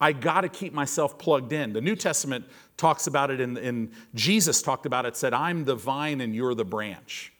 [0.00, 1.72] I got to keep myself plugged in.
[1.72, 2.44] The New Testament
[2.76, 6.64] talks about it, and Jesus talked about it, said, I'm the vine and you're the
[6.64, 7.32] branch.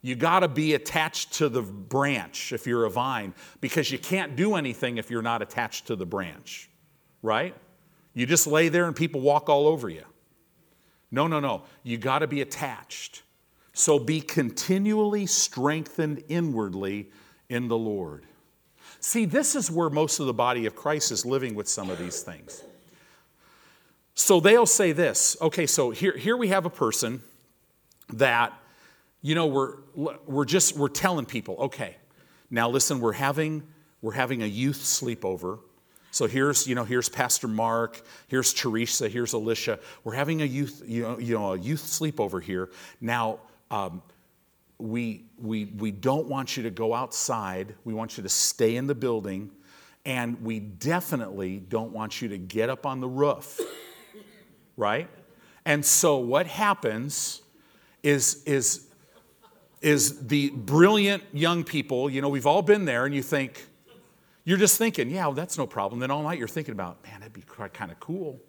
[0.00, 4.36] You got to be attached to the branch if you're a vine because you can't
[4.36, 6.70] do anything if you're not attached to the branch,
[7.20, 7.54] right?
[8.14, 10.04] You just lay there and people walk all over you.
[11.10, 11.64] No, no, no.
[11.82, 13.22] You got to be attached.
[13.78, 17.10] So be continually strengthened inwardly
[17.48, 18.24] in the Lord.
[18.98, 21.96] See, this is where most of the body of Christ is living with some of
[21.96, 22.64] these things.
[24.16, 27.22] So they'll say this okay, so here, here we have a person
[28.14, 28.52] that,
[29.22, 31.98] you know, we're, we're just, we're telling people, okay,
[32.50, 33.62] now listen, we're having,
[34.02, 35.60] we're having a youth sleepover.
[36.10, 39.78] So here's, you know, here's Pastor Mark, here's Teresa, here's Alicia.
[40.02, 42.70] We're having a youth, you know, you know a youth sleepover here.
[43.00, 43.38] Now,
[43.70, 44.02] um,
[44.78, 47.74] we, we, we don't want you to go outside.
[47.84, 49.50] We want you to stay in the building.
[50.04, 53.60] And we definitely don't want you to get up on the roof,
[54.76, 55.08] right?
[55.64, 57.42] And so what happens
[58.02, 58.86] is, is,
[59.82, 63.66] is the brilliant young people, you know, we've all been there, and you think,
[64.44, 66.00] you're just thinking, yeah, well, that's no problem.
[66.00, 68.40] Then all night you're thinking about, man, that'd be kind of cool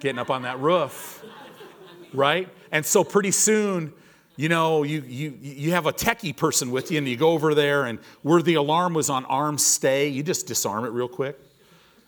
[0.00, 1.22] getting up on that roof,
[2.12, 2.48] right?
[2.72, 3.92] And so pretty soon,
[4.36, 7.54] you know, you, you, you have a techie person with you and you go over
[7.54, 11.38] there and where the alarm was on arm stay, you just disarm it real quick.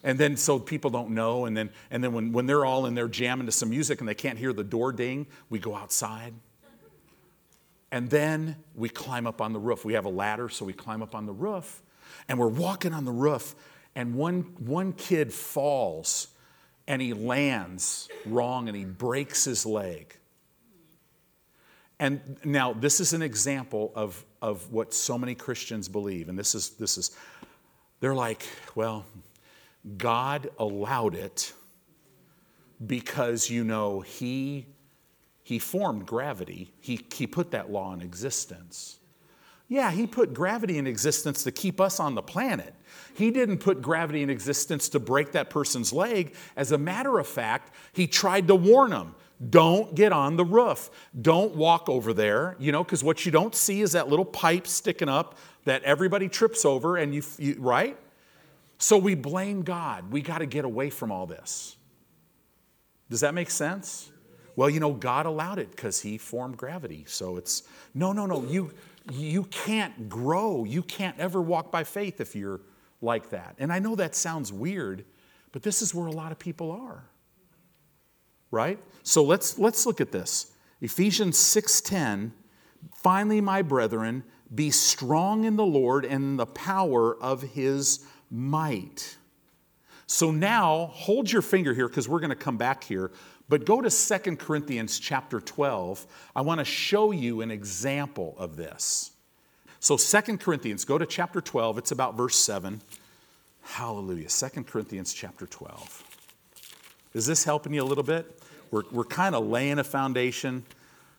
[0.04, 1.46] And then so people don't know.
[1.46, 4.08] And then, and then when, when they're all in there jamming to some music and
[4.08, 6.34] they can't hear the door ding, we go outside.
[7.90, 9.84] And then we climb up on the roof.
[9.84, 11.82] We have a ladder, so we climb up on the roof.
[12.28, 13.54] And we're walking on the roof,
[13.94, 16.28] and one, one kid falls
[16.88, 20.17] and he lands wrong and he breaks his leg.
[22.00, 26.28] And now, this is an example of, of what so many Christians believe.
[26.28, 27.10] And this is, this is,
[28.00, 29.04] they're like, well,
[29.96, 31.52] God allowed it
[32.86, 34.66] because, you know, He,
[35.42, 38.98] he formed gravity, he, he put that law in existence.
[39.66, 42.74] Yeah, He put gravity in existence to keep us on the planet.
[43.14, 46.34] He didn't put gravity in existence to break that person's leg.
[46.56, 50.90] As a matter of fact, He tried to warn them don't get on the roof.
[51.20, 54.66] Don't walk over there, you know, because what you don't see is that little pipe
[54.66, 57.96] sticking up that everybody trips over, and you, you right?
[58.78, 60.10] So we blame God.
[60.10, 61.76] We got to get away from all this.
[63.10, 64.10] Does that make sense?
[64.56, 67.04] Well, you know, God allowed it because He formed gravity.
[67.06, 67.62] So it's
[67.94, 68.44] no, no, no.
[68.44, 68.72] You
[69.10, 70.64] you can't grow.
[70.64, 72.60] You can't ever walk by faith if you're
[73.00, 73.54] like that.
[73.58, 75.04] And I know that sounds weird,
[75.52, 77.04] but this is where a lot of people are
[78.50, 78.78] right?
[79.02, 80.52] So let's, let's look at this.
[80.80, 82.32] Ephesians 6:10,
[82.94, 84.22] finally, my brethren,
[84.54, 89.16] be strong in the Lord and the power of his might.
[90.06, 93.10] So now, hold your finger here because we're going to come back here,
[93.48, 96.06] but go to Second Corinthians chapter 12.
[96.34, 99.10] I want to show you an example of this.
[99.80, 101.78] So Second Corinthians, go to chapter 12.
[101.78, 102.80] It's about verse 7.
[103.62, 104.30] Hallelujah.
[104.30, 106.04] Second Corinthians chapter 12.
[107.12, 108.37] Is this helping you a little bit?
[108.70, 110.64] We're, we're kind of laying a foundation.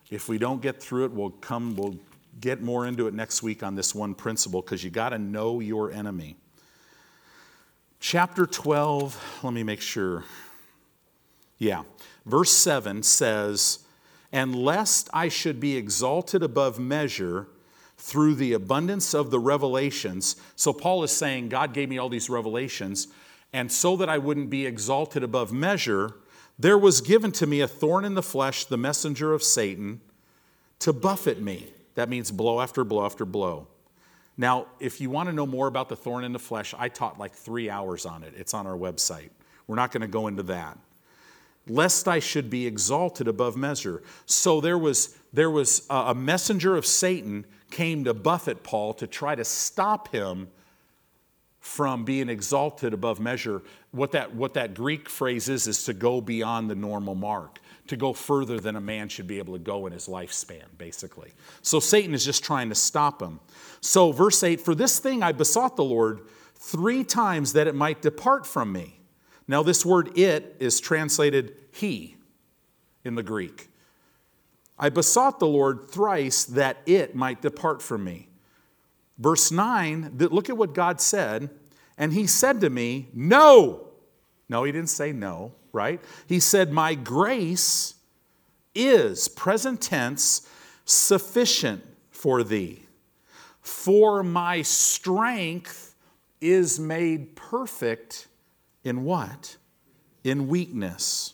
[0.10, 1.98] If we don't get through it, we'll come, we'll
[2.40, 5.60] get more into it next week on this one principle because you got to know
[5.60, 6.36] your enemy.
[8.00, 10.24] Chapter 12, let me make sure.
[11.58, 11.84] Yeah.
[12.26, 13.80] Verse 7 says,
[14.32, 17.48] And lest I should be exalted above measure
[17.98, 20.38] through the abundance of the revelations.
[20.56, 23.10] So Paul is saying, God gave me all these revelations,
[23.52, 26.14] and so that I wouldn't be exalted above measure,
[26.60, 30.02] there was given to me a thorn in the flesh, the messenger of Satan,
[30.80, 31.68] to buffet me.
[31.96, 33.68] That means blow after blow after blow.
[34.38, 37.18] Now, if you want to know more about the thorn in the flesh, I taught
[37.18, 38.34] like three hours on it.
[38.38, 39.30] It's on our website.
[39.68, 40.78] We're not going to go into that.
[41.68, 44.02] Lest I should be exalted above measure.
[44.26, 49.08] So there was, there was uh, a messenger of Satan came to buffet Paul to
[49.08, 50.48] try to stop him
[51.70, 53.62] from being exalted above measure.
[53.92, 57.96] What that, what that Greek phrase is, is to go beyond the normal mark, to
[57.96, 61.32] go further than a man should be able to go in his lifespan, basically.
[61.62, 63.40] So Satan is just trying to stop him.
[63.82, 66.22] So, verse 8 For this thing I besought the Lord
[66.56, 69.00] three times that it might depart from me.
[69.48, 72.18] Now, this word it is translated he
[73.06, 73.70] in the Greek.
[74.78, 78.30] I besought the Lord thrice that it might depart from me.
[79.20, 81.50] Verse 9, look at what God said.
[82.00, 83.86] And he said to me, No.
[84.48, 86.02] No, he didn't say no, right?
[86.26, 87.94] He said, My grace
[88.74, 90.50] is, present tense,
[90.86, 92.84] sufficient for thee.
[93.62, 95.94] For my strength
[96.42, 98.28] is made perfect
[98.84, 99.58] in what?
[100.24, 101.34] In weakness.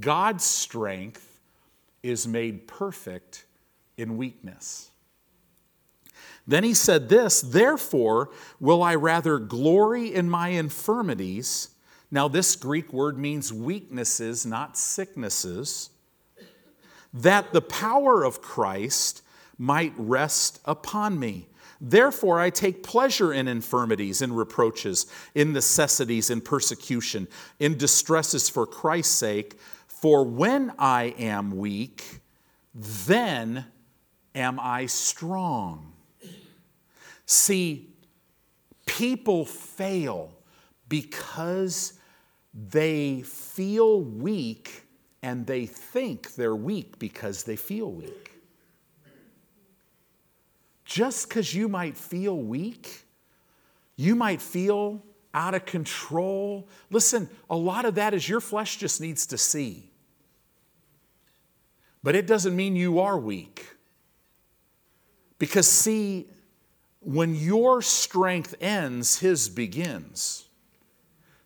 [0.00, 1.40] God's strength
[2.02, 3.44] is made perfect
[3.96, 4.91] in weakness.
[6.46, 11.68] Then he said this, therefore will I rather glory in my infirmities.
[12.10, 15.90] Now, this Greek word means weaknesses, not sicknesses,
[17.14, 19.22] that the power of Christ
[19.56, 21.48] might rest upon me.
[21.80, 27.28] Therefore, I take pleasure in infirmities, in reproaches, in necessities, in persecution,
[27.58, 29.58] in distresses for Christ's sake.
[29.86, 32.20] For when I am weak,
[32.74, 33.66] then
[34.34, 35.91] am I strong.
[37.26, 37.94] See,
[38.86, 40.32] people fail
[40.88, 41.94] because
[42.52, 44.84] they feel weak
[45.22, 48.32] and they think they're weak because they feel weak.
[50.84, 53.06] Just because you might feel weak,
[53.96, 55.02] you might feel
[55.32, 56.68] out of control.
[56.90, 59.90] Listen, a lot of that is your flesh just needs to see.
[62.02, 63.66] But it doesn't mean you are weak.
[65.38, 66.28] Because, see,
[67.04, 70.46] when your strength ends, his begins.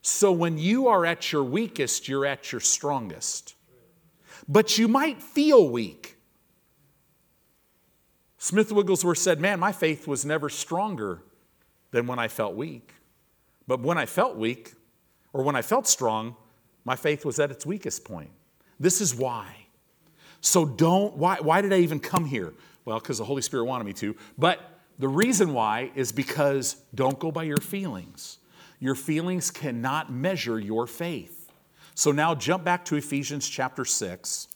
[0.02, 3.54] So when you are at your weakest, you're at your strongest.
[4.46, 6.16] But you might feel weak.
[8.38, 11.22] Smith Wigglesworth said, Man, my faith was never stronger
[11.90, 12.92] than when I felt weak.
[13.66, 14.74] But when I felt weak,
[15.32, 16.36] or when I felt strong,
[16.84, 18.30] my faith was at its weakest point.
[18.78, 19.66] This is why.
[20.40, 22.54] So don't, why, why did I even come here?
[22.84, 24.14] Well, because the Holy Spirit wanted me to.
[24.38, 28.38] But the reason why is because don't go by your feelings.
[28.80, 31.50] Your feelings cannot measure your faith.
[31.94, 34.48] So now jump back to Ephesians chapter 6.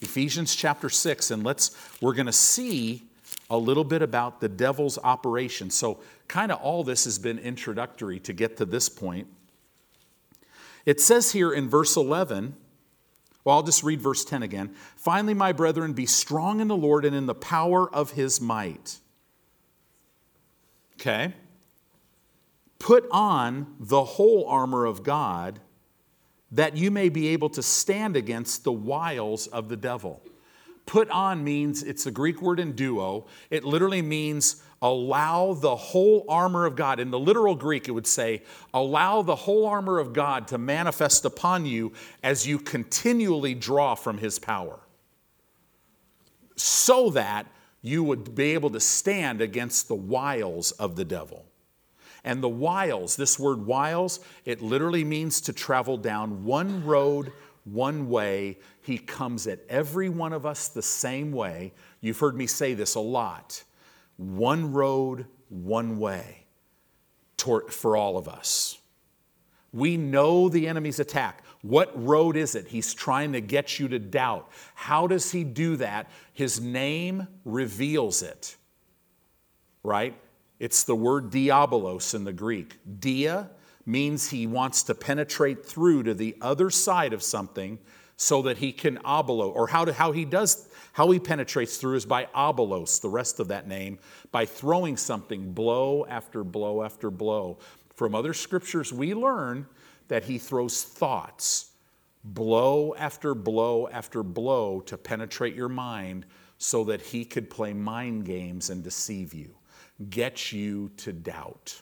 [0.00, 1.70] Ephesians chapter 6, and let's,
[2.02, 3.04] we're going to see
[3.48, 5.70] a little bit about the devil's operation.
[5.70, 9.28] So, kind of all this has been introductory to get to this point.
[10.84, 12.54] It says here in verse 11,
[13.44, 14.74] well, I'll just read verse 10 again.
[14.96, 18.98] Finally, my brethren, be strong in the Lord and in the power of his might.
[21.04, 21.34] Okay?
[22.78, 25.60] Put on the whole armor of God
[26.50, 30.22] that you may be able to stand against the wiles of the devil.
[30.86, 33.26] Put on means, it's the Greek word enduo.
[33.50, 37.00] It literally means allow the whole armor of God.
[37.00, 38.42] In the literal Greek, it would say,
[38.72, 41.92] allow the whole armor of God to manifest upon you
[42.22, 44.78] as you continually draw from his power.
[46.56, 47.46] So that
[47.84, 51.44] you would be able to stand against the wiles of the devil.
[52.24, 57.30] And the wiles, this word wiles, it literally means to travel down one road
[57.64, 58.58] one way.
[58.80, 61.74] He comes at every one of us the same way.
[62.00, 63.62] You've heard me say this a lot
[64.16, 66.46] one road, one way
[67.68, 68.78] for all of us.
[69.74, 71.43] We know the enemy's attack.
[71.64, 72.66] What road is it?
[72.68, 74.50] He's trying to get you to doubt.
[74.74, 76.10] How does he do that?
[76.34, 78.56] His name reveals it,
[79.82, 80.14] right?
[80.58, 82.76] It's the word diabolos in the Greek.
[83.00, 83.48] Dia
[83.86, 87.78] means he wants to penetrate through to the other side of something
[88.18, 91.96] so that he can obolo, or how, to, how he does, how he penetrates through
[91.96, 93.98] is by obolos, the rest of that name,
[94.32, 97.56] by throwing something blow after blow after blow.
[97.94, 99.66] From other scriptures, we learn
[100.08, 101.70] that he throws thoughts,
[102.22, 106.26] blow after blow after blow, to penetrate your mind
[106.58, 109.54] so that he could play mind games and deceive you,
[110.10, 111.80] get you to doubt.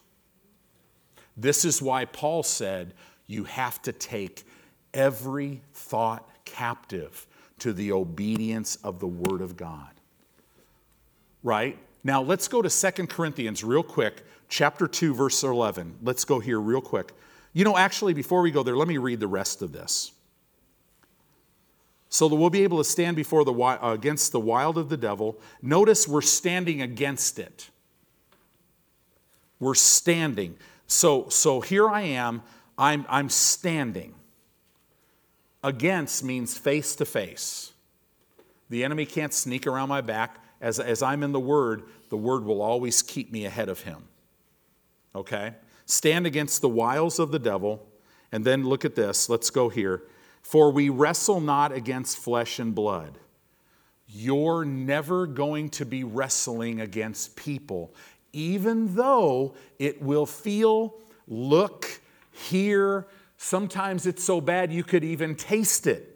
[1.36, 2.94] This is why Paul said
[3.26, 4.44] you have to take
[4.92, 7.26] every thought captive
[7.58, 9.90] to the obedience of the Word of God.
[11.42, 11.78] Right?
[12.04, 15.98] Now let's go to Second Corinthians real quick, chapter 2, verse 11.
[16.02, 17.12] Let's go here real quick.
[17.52, 20.12] You know, actually, before we go there, let me read the rest of this.
[22.08, 25.38] So that we'll be able to stand before the against the wild of the devil.
[25.60, 27.70] Notice we're standing against it.
[29.58, 30.56] We're standing.
[30.86, 32.42] So, so here I am,
[32.76, 34.14] I'm, I'm standing.
[35.64, 37.72] Against means face to face.
[38.68, 40.36] The enemy can't sneak around my back.
[40.60, 44.04] As, as I'm in the Word, the Word will always keep me ahead of him.
[45.14, 45.54] Okay?
[45.92, 47.86] Stand against the wiles of the devil.
[48.30, 49.28] And then look at this.
[49.28, 50.02] Let's go here.
[50.40, 53.18] For we wrestle not against flesh and blood.
[54.08, 57.94] You're never going to be wrestling against people
[58.32, 60.94] even though it will feel,
[61.26, 66.11] look, hear, sometimes it's so bad you could even taste it.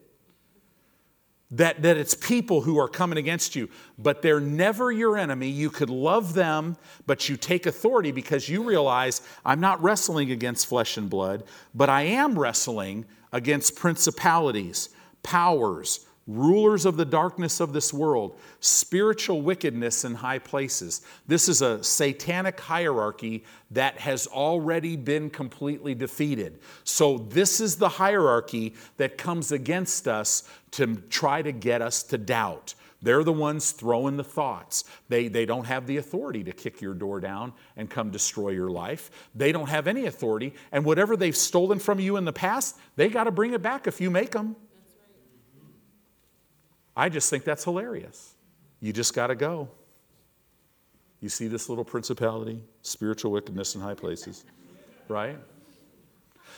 [1.52, 3.68] That, that it's people who are coming against you,
[3.98, 5.48] but they're never your enemy.
[5.48, 6.76] You could love them,
[7.06, 11.44] but you take authority because you realize I'm not wrestling against flesh and blood,
[11.74, 14.88] but I am wrestling against principalities,
[15.22, 21.02] powers, rulers of the darkness of this world, spiritual wickedness in high places.
[21.26, 26.58] This is a satanic hierarchy that has already been completely defeated.
[26.84, 32.18] So, this is the hierarchy that comes against us to try to get us to
[32.18, 32.74] doubt.
[33.02, 34.84] They're the ones throwing the thoughts.
[35.08, 38.70] They, they don't have the authority to kick your door down and come destroy your
[38.70, 39.10] life.
[39.34, 40.54] They don't have any authority.
[40.72, 43.86] And whatever they've stolen from you in the past, they got to bring it back
[43.86, 44.56] if you make them.
[46.96, 48.34] I just think that's hilarious.
[48.80, 49.68] You just got to go.
[51.20, 54.44] You see this little principality, spiritual wickedness in high places,
[55.08, 55.38] right?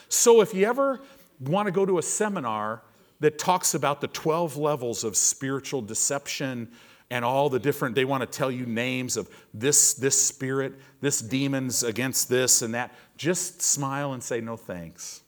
[0.09, 1.01] So if you ever
[1.41, 2.83] want to go to a seminar
[3.21, 6.71] that talks about the 12 levels of spiritual deception
[7.11, 11.21] and all the different they want to tell you names of this this spirit this
[11.21, 15.23] demons against this and that just smile and say no thanks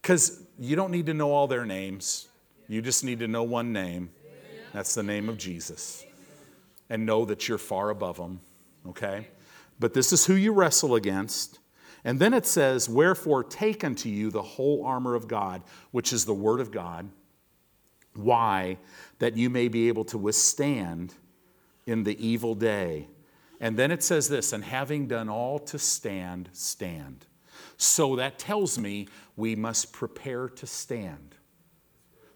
[0.00, 2.28] because you don't need to know all their names
[2.72, 4.10] you just need to know one name.
[4.72, 6.06] That's the name of Jesus.
[6.88, 8.40] And know that you're far above them,
[8.88, 9.28] okay?
[9.78, 11.58] But this is who you wrestle against.
[12.02, 16.24] And then it says, Wherefore take unto you the whole armor of God, which is
[16.24, 17.10] the Word of God.
[18.14, 18.78] Why?
[19.18, 21.12] That you may be able to withstand
[21.86, 23.08] in the evil day.
[23.60, 27.26] And then it says this, and having done all to stand, stand.
[27.76, 31.36] So that tells me we must prepare to stand.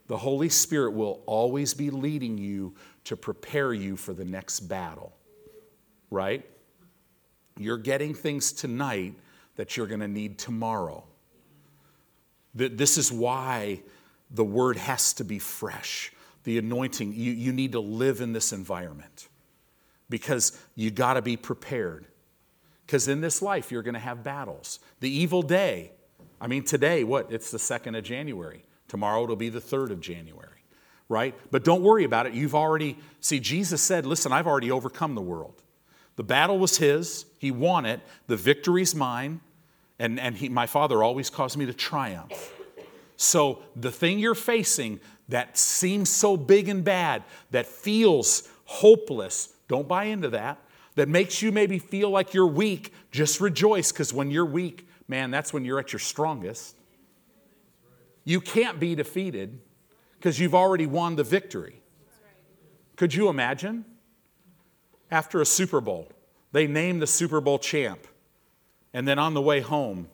[0.06, 5.16] The Holy Spirit will always be leading you to prepare you for the next battle,
[6.10, 6.44] right?
[7.58, 9.14] You're getting things tonight
[9.56, 11.04] that you're going to need tomorrow.
[12.54, 13.82] This is why
[14.30, 16.12] the word has to be fresh.
[16.44, 19.28] The anointing, you, you need to live in this environment
[20.08, 22.06] because you got to be prepared.
[22.86, 24.78] Because in this life, you're going to have battles.
[25.00, 25.92] The evil day,
[26.40, 27.32] I mean, today, what?
[27.32, 28.64] It's the 2nd of January.
[28.88, 30.62] Tomorrow it'll be the 3rd of January,
[31.08, 31.34] right?
[31.50, 32.34] But don't worry about it.
[32.34, 35.62] You've already, see, Jesus said, Listen, I've already overcome the world.
[36.16, 39.40] The battle was his, he won it, the victory's mine,
[39.98, 42.52] and, and he, my Father always caused me to triumph.
[43.16, 49.88] So the thing you're facing that seems so big and bad, that feels hopeless, don't
[49.88, 50.58] buy into that.
[50.94, 55.30] That makes you maybe feel like you're weak, just rejoice because when you're weak, man,
[55.30, 56.75] that's when you're at your strongest.
[58.26, 59.60] You can't be defeated
[60.18, 61.80] because you've already won the victory.
[62.96, 63.84] Could you imagine?
[65.12, 66.10] After a Super Bowl,
[66.50, 68.08] they name the Super Bowl champ,
[68.92, 70.08] and then on the way home,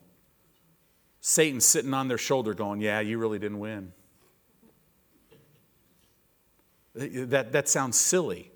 [1.23, 3.95] Satan's sitting on their shoulder going, Yeah, you really didn't win.
[6.95, 8.53] That, that sounds silly.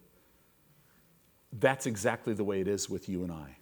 [1.50, 3.56] That's exactly the way it is with you and I.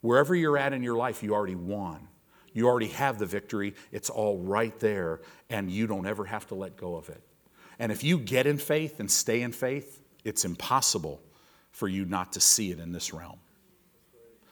[0.00, 2.08] Wherever you're at in your life, you already won.
[2.54, 3.74] You already have the victory.
[3.92, 7.20] It's all right there, and you don't ever have to let go of it.
[7.78, 11.20] And if you get in faith and stay in faith, it's impossible
[11.72, 13.38] for you not to see it in this realm.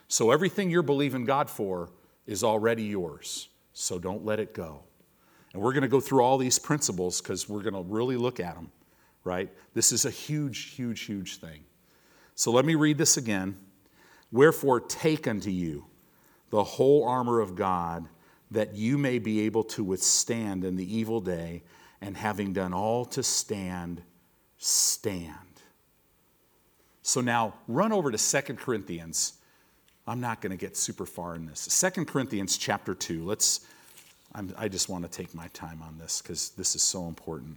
[0.09, 1.91] So everything you're believing God for
[2.27, 3.49] is already yours.
[3.73, 4.83] So don't let it go.
[5.53, 8.41] And we're going to go through all these principles because we're going to really look
[8.41, 8.73] at them,
[9.23, 9.51] right?
[9.75, 11.65] This is a huge, huge, huge thing.
[12.35, 13.57] So let me read this again.
[14.33, 15.87] Wherefore, take unto you
[16.53, 18.07] the whole armor of God,
[18.51, 21.63] that you may be able to withstand in the evil day,
[22.03, 24.03] and having done all to stand,
[24.59, 25.33] stand.
[27.01, 29.33] So now run over to Second Corinthians.
[30.07, 31.61] I'm not going to get super far in this.
[31.61, 33.25] Second Corinthians chapter 2.
[33.25, 33.61] Let's
[34.35, 37.57] I'm, i just want to take my time on this because this is so important.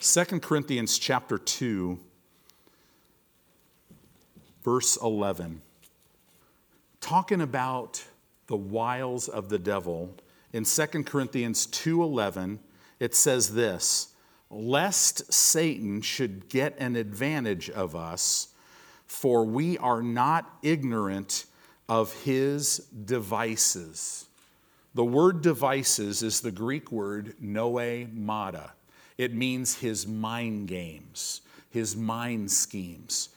[0.00, 1.98] Second Corinthians chapter 2
[4.64, 5.60] verse 11
[7.00, 8.04] talking about
[8.46, 10.14] the wiles of the devil,
[10.52, 12.60] in 2 Corinthians 2:11,
[12.98, 14.08] it says this,
[14.50, 18.48] lest Satan should get an advantage of us,
[19.06, 21.44] for we are not ignorant
[21.88, 24.26] of his devices.
[24.94, 28.70] The word devices is the Greek word noemata.
[29.16, 33.28] It means his mind games, his mind schemes.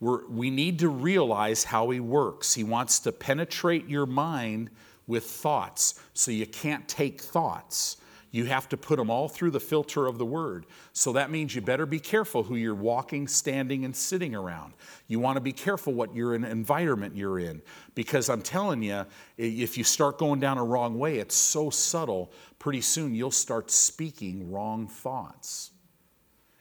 [0.00, 2.54] We're, we need to realize how he works.
[2.54, 4.70] He wants to penetrate your mind
[5.06, 7.98] with thoughts, so you can't take thoughts.
[8.34, 10.66] You have to put them all through the filter of the word.
[10.92, 14.72] So that means you better be careful who you're walking, standing, and sitting around.
[15.06, 17.62] You want to be careful what you're in environment you're in.
[17.94, 19.06] Because I'm telling you,
[19.38, 23.70] if you start going down a wrong way, it's so subtle, pretty soon you'll start
[23.70, 25.70] speaking wrong thoughts.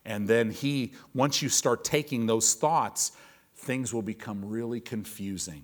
[0.06, 3.14] And then he, once you start taking those thoughts,
[3.56, 5.64] things will become really confusing.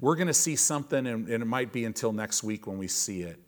[0.00, 3.22] We're going to see something, and it might be until next week when we see
[3.22, 3.38] it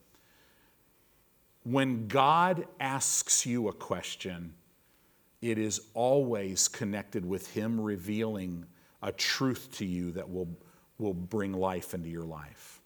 [1.65, 4.55] when God asks you a question,
[5.41, 8.67] it is always connected with Him revealing
[9.03, 10.49] a truth to you that will,
[10.99, 12.81] will bring life into your life.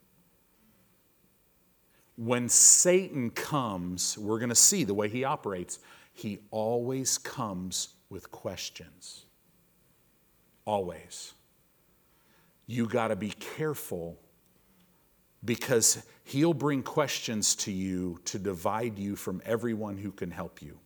[2.17, 5.79] When Satan comes, we're going to see the way he operates,
[6.17, 9.27] he always comes with questions.
[10.65, 11.35] Always.
[12.67, 14.19] You got to be careful
[15.45, 20.79] because he'll bring questions to you to divide you from everyone who can help you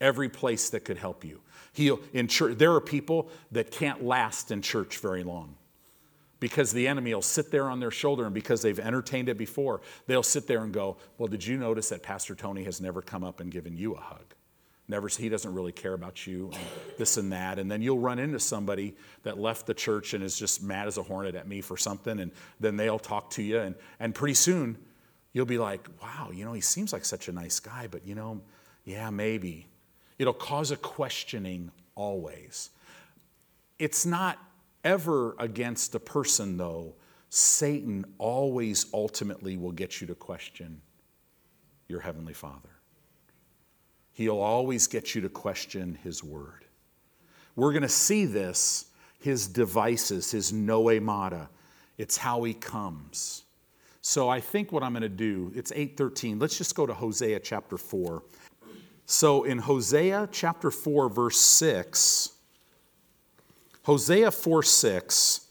[0.00, 1.40] every place that could help you
[1.72, 5.54] he'll in church there are people that can't last in church very long
[6.42, 9.80] because the enemy will sit there on their shoulder and because they've entertained it before
[10.08, 13.22] they'll sit there and go well did you notice that pastor tony has never come
[13.22, 14.34] up and given you a hug?
[14.88, 16.62] Never he doesn't really care about you and
[16.98, 17.60] this and that.
[17.60, 20.98] And then you'll run into somebody that left the church and is just mad as
[20.98, 24.34] a hornet at me for something and then they'll talk to you and, and pretty
[24.34, 24.76] soon
[25.32, 28.16] you'll be like wow you know he seems like such a nice guy but you
[28.16, 28.40] know
[28.84, 29.68] yeah maybe.
[30.18, 32.70] It'll cause a questioning always.
[33.78, 34.38] It's not
[34.84, 36.94] ever against a person though
[37.28, 40.80] satan always ultimately will get you to question
[41.88, 42.72] your heavenly father
[44.12, 46.66] He'll always get you to question his word.
[47.56, 48.86] We're going to see this,
[49.18, 51.48] his devices, his noemata.
[51.98, 53.44] It's how he comes.
[54.02, 56.40] So I think what I'm going to do, it's 8:13.
[56.40, 58.22] Let's just go to Hosea chapter 4.
[59.06, 62.31] So in Hosea chapter 4 verse 6,
[63.84, 65.46] Hosea 4 6,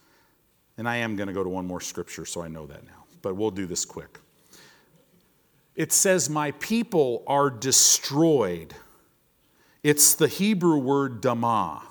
[0.77, 3.03] and I am going to go to one more scripture so I know that now,
[3.21, 4.19] but we'll do this quick
[5.75, 8.75] it says, My people are destroyed.
[9.83, 11.81] It's the Hebrew word damah.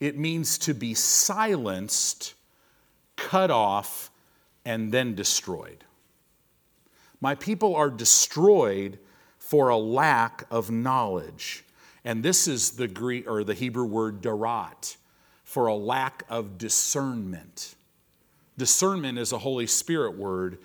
[0.00, 2.34] It means to be silenced,
[3.16, 4.10] cut off,
[4.64, 5.84] and then destroyed.
[7.20, 8.98] My people are destroyed
[9.38, 11.64] for a lack of knowledge.
[12.04, 14.96] And this is the Greek or the Hebrew word darat,
[15.54, 17.76] for a lack of discernment.
[18.58, 20.58] Discernment is a Holy Spirit word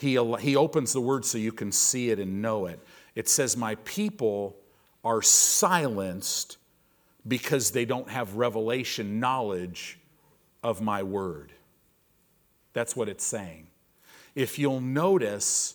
[0.00, 2.80] he, he opens the word so you can see it and know it.
[3.14, 4.56] It says, My people
[5.04, 6.56] are silenced
[7.28, 9.98] because they don't have revelation knowledge
[10.62, 11.52] of my word.
[12.72, 13.66] That's what it's saying.
[14.34, 15.74] If you'll notice,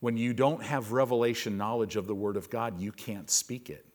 [0.00, 3.86] when you don't have revelation knowledge of the word of God, you can't speak it.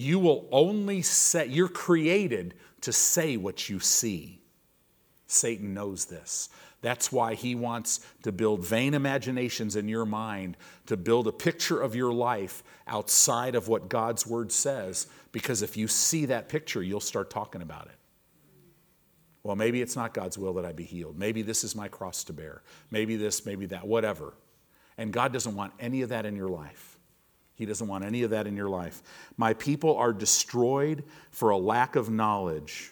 [0.00, 4.40] You will only say, you're created to say what you see.
[5.26, 6.48] Satan knows this.
[6.80, 11.78] That's why he wants to build vain imaginations in your mind, to build a picture
[11.78, 16.82] of your life outside of what God's word says, because if you see that picture,
[16.82, 17.98] you'll start talking about it.
[19.42, 21.18] Well, maybe it's not God's will that I be healed.
[21.18, 22.62] Maybe this is my cross to bear.
[22.90, 24.32] Maybe this, maybe that, whatever.
[24.96, 26.89] And God doesn't want any of that in your life.
[27.60, 29.02] He doesn't want any of that in your life.
[29.36, 32.90] My people are destroyed for a lack of knowledge.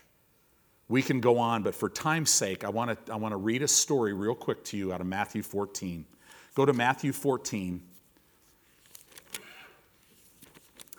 [0.91, 3.63] We can go on, but for time's sake, I want to I want to read
[3.63, 6.05] a story real quick to you out of Matthew 14.
[6.55, 7.81] Go to Matthew 14.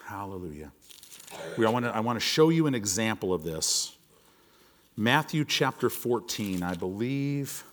[0.04, 0.72] Hallelujah.
[1.56, 3.96] We, I, want to, I want to show you an example of this.
[4.98, 7.64] Matthew chapter 14, I believe,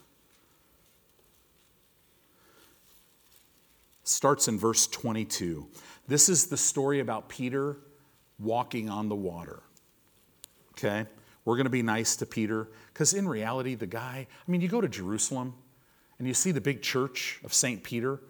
[4.09, 5.67] starts in verse 22.
[6.07, 7.79] This is the story about Peter
[8.39, 9.63] walking on the water.
[10.73, 11.07] Okay?
[11.45, 12.69] We're going to be nice to Peter.
[12.93, 15.55] Because in reality, the guy, I mean, you go to Jerusalem
[16.19, 17.83] and you see the big church of St.
[17.83, 18.21] Peter.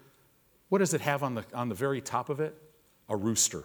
[0.68, 2.57] What does it have on the, on the very top of it?
[3.09, 3.64] A rooster.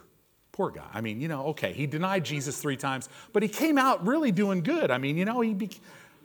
[0.51, 0.87] Poor guy.
[0.93, 4.31] I mean, you know, okay, he denied Jesus three times, but he came out really
[4.31, 4.91] doing good.
[4.91, 5.69] I mean, you know, he, be,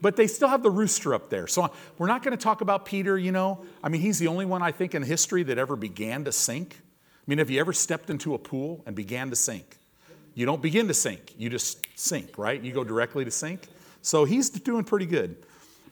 [0.01, 1.47] but they still have the rooster up there.
[1.47, 3.65] So we're not going to talk about Peter, you know.
[3.83, 6.77] I mean, he's the only one I think in history that ever began to sink.
[6.81, 9.79] I mean, have you ever stepped into a pool and began to sink?
[10.35, 12.61] You don't begin to sink, you just sink, right?
[12.61, 13.69] You go directly to sink.
[14.03, 15.37] So he's doing pretty good.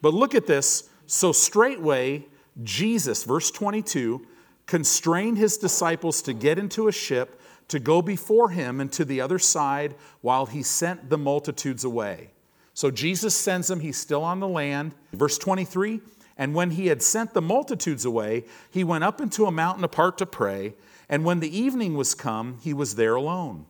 [0.03, 0.91] But look at this.
[1.07, 2.27] So straightway,
[2.63, 4.27] Jesus, verse 22,
[4.67, 9.21] constrained his disciples to get into a ship to go before him and to the
[9.21, 12.31] other side while he sent the multitudes away.
[12.75, 14.95] So Jesus sends them, he's still on the land.
[15.13, 16.01] Verse 23,
[16.37, 20.19] And when he had sent the multitudes away, he went up into a mountain apart
[20.19, 20.75] to pray.
[21.09, 23.67] And when the evening was come, he was there alone.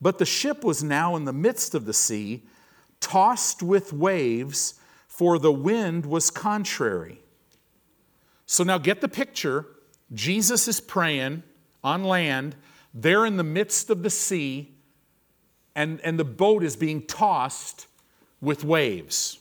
[0.00, 2.44] But the ship was now in the midst of the sea,
[3.00, 4.74] tossed with waves,
[5.06, 7.20] for the wind was contrary.
[8.46, 9.66] So now get the picture.
[10.12, 11.42] Jesus is praying
[11.84, 12.56] on land.
[12.94, 14.74] They're in the midst of the sea,
[15.76, 17.87] and, and the boat is being tossed
[18.40, 19.38] with waves.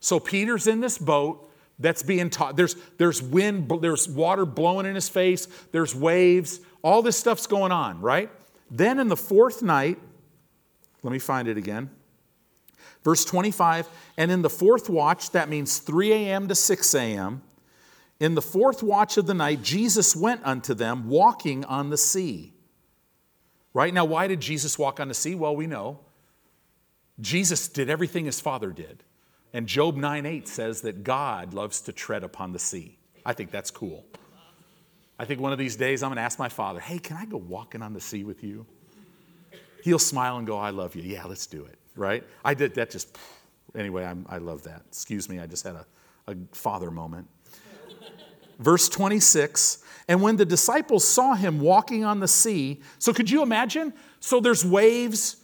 [0.00, 2.56] So Peter's in this boat that's being taught.
[2.56, 7.72] There's, there's wind, there's water blowing in his face, there's waves, all this stuff's going
[7.72, 8.30] on, right?
[8.70, 9.98] Then in the fourth night,
[11.02, 11.90] let me find it again.
[13.04, 16.48] Verse 25, and in the fourth watch, that means 3 a.m.
[16.48, 17.42] to 6 a.m.,
[18.20, 22.52] in the fourth watch of the night, Jesus went unto them walking on the sea.
[23.72, 25.36] Right now, why did Jesus walk on the sea?
[25.36, 26.00] Well, we know.
[27.20, 29.04] Jesus did everything his Father did.
[29.52, 32.98] And Job 9 8 says that God loves to tread upon the sea.
[33.24, 34.04] I think that's cool.
[35.18, 37.24] I think one of these days I'm going to ask my father, hey, can I
[37.24, 38.66] go walking on the sea with you?
[39.82, 41.02] He'll smile and go, I love you.
[41.02, 42.22] Yeah, let's do it, right?
[42.44, 43.16] I did that just,
[43.74, 44.82] anyway, I'm, i love that.
[44.88, 45.86] Excuse me, I just had a,
[46.28, 47.28] a father moment.
[48.58, 53.42] Verse 26 And when the disciples saw him walking on the sea, so could you
[53.42, 53.94] imagine?
[54.20, 55.37] So there's waves.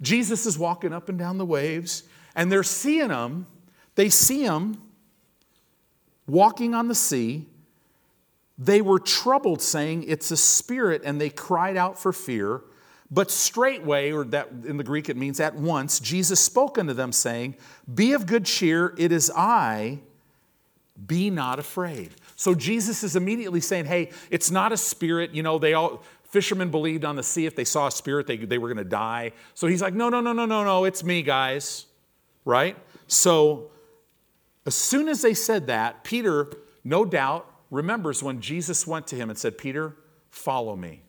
[0.00, 3.46] Jesus is walking up and down the waves, and they're seeing him.
[3.94, 4.78] They see him
[6.26, 7.46] walking on the sea.
[8.58, 12.62] They were troubled, saying, It's a spirit, and they cried out for fear.
[13.10, 17.12] But straightway, or that in the Greek it means at once, Jesus spoke unto them,
[17.12, 17.56] saying,
[17.92, 20.00] Be of good cheer, it is I,
[21.06, 22.10] be not afraid.
[22.36, 25.32] So Jesus is immediately saying, Hey, it's not a spirit.
[25.32, 26.02] You know, they all,
[26.34, 28.90] fishermen believed on the sea if they saw a spirit, they, they were going to
[28.90, 29.30] die.
[29.54, 31.86] So he's like, No, no, no, no, no, no, it's me, guys.
[32.44, 32.76] Right?
[33.06, 33.70] So
[34.66, 36.50] as soon as they said that, Peter,
[36.82, 39.96] no doubt, remembers when Jesus went to him and said, Peter,
[40.28, 41.02] follow me.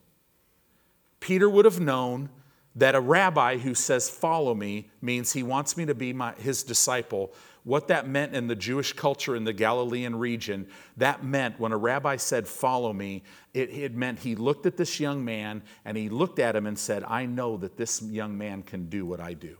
[1.19, 2.29] Peter would have known
[2.75, 6.61] that a rabbi who says, Follow me, means he wants me to be my, his
[6.63, 7.33] disciple.
[7.65, 11.77] What that meant in the Jewish culture in the Galilean region, that meant when a
[11.77, 13.23] rabbi said, Follow me,
[13.55, 16.77] it, it meant he looked at this young man and he looked at him and
[16.77, 19.57] said, I know that this young man can do what I do.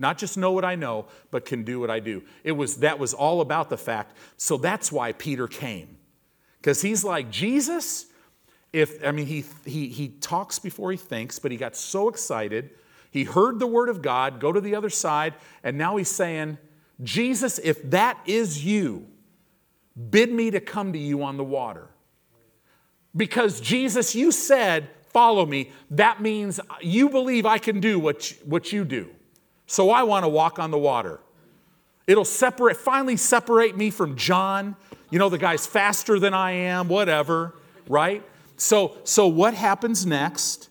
[0.00, 2.24] Not just know what I know, but can do what I do.
[2.42, 4.16] It was that was all about the fact.
[4.36, 5.96] So that's why Peter came.
[6.60, 8.06] Because he's like, Jesus,
[8.72, 12.70] if I mean he, he he talks before he thinks, but he got so excited.
[13.12, 16.58] He heard the word of God, go to the other side, and now he's saying,
[17.02, 19.06] Jesus, if that is you,
[20.10, 21.88] bid me to come to you on the water.
[23.16, 25.70] Because Jesus, you said, follow me.
[25.90, 29.10] That means you believe I can do what, what you do.
[29.66, 31.20] So I want to walk on the water.
[32.06, 34.76] It'll separate, finally separate me from John.
[35.10, 37.54] You know, the guy's faster than I am, whatever,
[37.88, 38.22] right?
[38.56, 40.68] So, so what happens next?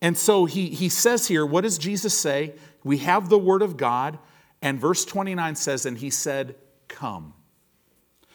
[0.00, 2.54] And so he, he says here, what does Jesus say?
[2.84, 4.18] We have the word of God,
[4.60, 6.56] and verse 29 says, and he said,
[6.88, 7.34] Come.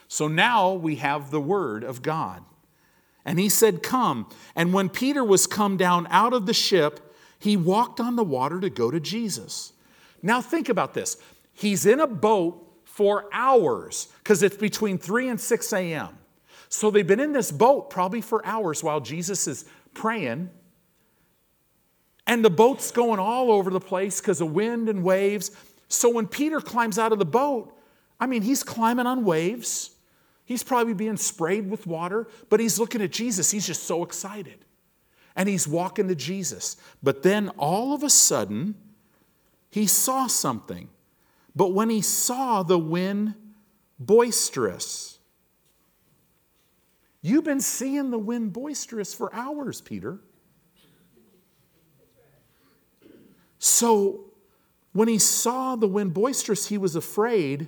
[0.07, 2.43] So now we have the word of God.
[3.25, 4.29] And he said, Come.
[4.55, 8.59] And when Peter was come down out of the ship, he walked on the water
[8.59, 9.73] to go to Jesus.
[10.21, 11.17] Now think about this.
[11.53, 16.09] He's in a boat for hours because it's between 3 and 6 a.m.
[16.69, 20.49] So they've been in this boat probably for hours while Jesus is praying.
[22.25, 25.51] And the boat's going all over the place because of wind and waves.
[25.93, 27.77] So when Peter climbs out of the boat,
[28.19, 29.91] I mean, he's climbing on waves.
[30.45, 33.51] He's probably being sprayed with water, but he's looking at Jesus.
[33.51, 34.65] He's just so excited.
[35.35, 36.77] And he's walking to Jesus.
[37.01, 38.75] But then all of a sudden,
[39.69, 40.89] he saw something.
[41.55, 43.35] But when he saw the wind
[43.99, 45.13] boisterous,
[47.25, 50.19] You've been seeing the wind boisterous for hours, Peter.
[53.59, 54.32] So
[54.93, 57.67] when he saw the wind boisterous, he was afraid,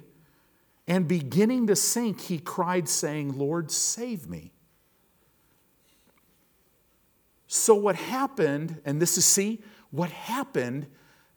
[0.87, 4.53] and beginning to sink, he cried, saying, Lord, save me.
[7.47, 10.87] So what happened, and this is, see, what happened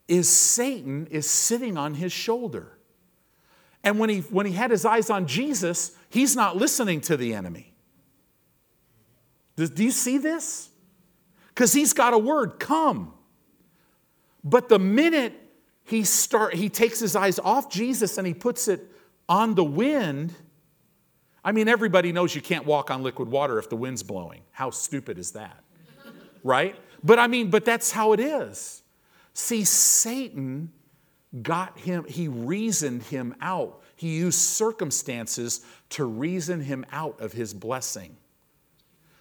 [0.07, 2.78] is Satan is sitting on his shoulder.
[3.84, 7.34] And when he, when he had his eyes on Jesus, he's not listening to the
[7.34, 7.72] enemy.
[9.57, 10.70] Do you see this?
[11.49, 13.12] Because he's got a word, come.
[14.45, 15.34] But the minute
[15.89, 18.86] he start he takes his eyes off Jesus and he puts it
[19.28, 20.34] on the wind,
[21.45, 24.43] I mean everybody knows you can't walk on liquid water if the wind's blowing.
[24.53, 25.64] How stupid is that?
[26.45, 26.76] right?
[27.03, 28.82] But I mean, but that's how it is.
[29.34, 30.72] See, Satan
[31.43, 33.82] got him, he reasoned him out.
[33.97, 35.61] He used circumstances
[35.91, 38.16] to reason him out of his blessing.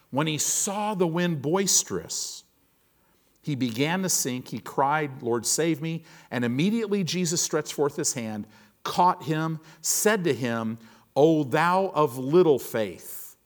[0.09, 2.43] When he saw the wind boisterous,
[3.47, 4.49] he began to sink.
[4.49, 6.03] He cried, Lord, save me.
[6.31, 8.45] And immediately Jesus stretched forth his hand,
[8.83, 10.77] caught him, said to him,
[11.15, 13.37] O thou of little faith.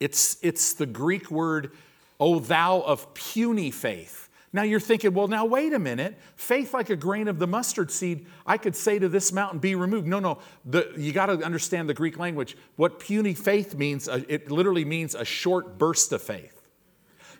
[0.00, 1.70] It's, it's the Greek word,
[2.18, 4.28] O thou of puny faith.
[4.52, 6.18] Now you're thinking, well, now wait a minute.
[6.34, 9.76] Faith like a grain of the mustard seed, I could say to this mountain, be
[9.76, 10.08] removed.
[10.08, 10.38] No, no.
[10.64, 12.56] The, you got to understand the Greek language.
[12.74, 16.55] What puny faith means, uh, it literally means a short burst of faith.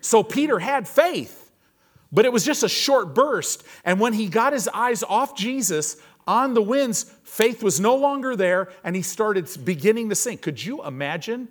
[0.01, 1.51] So Peter had faith,
[2.11, 3.63] but it was just a short burst.
[3.83, 8.35] And when he got his eyes off Jesus on the winds, faith was no longer
[8.35, 10.41] there and he started beginning to sink.
[10.41, 11.47] Could you imagine?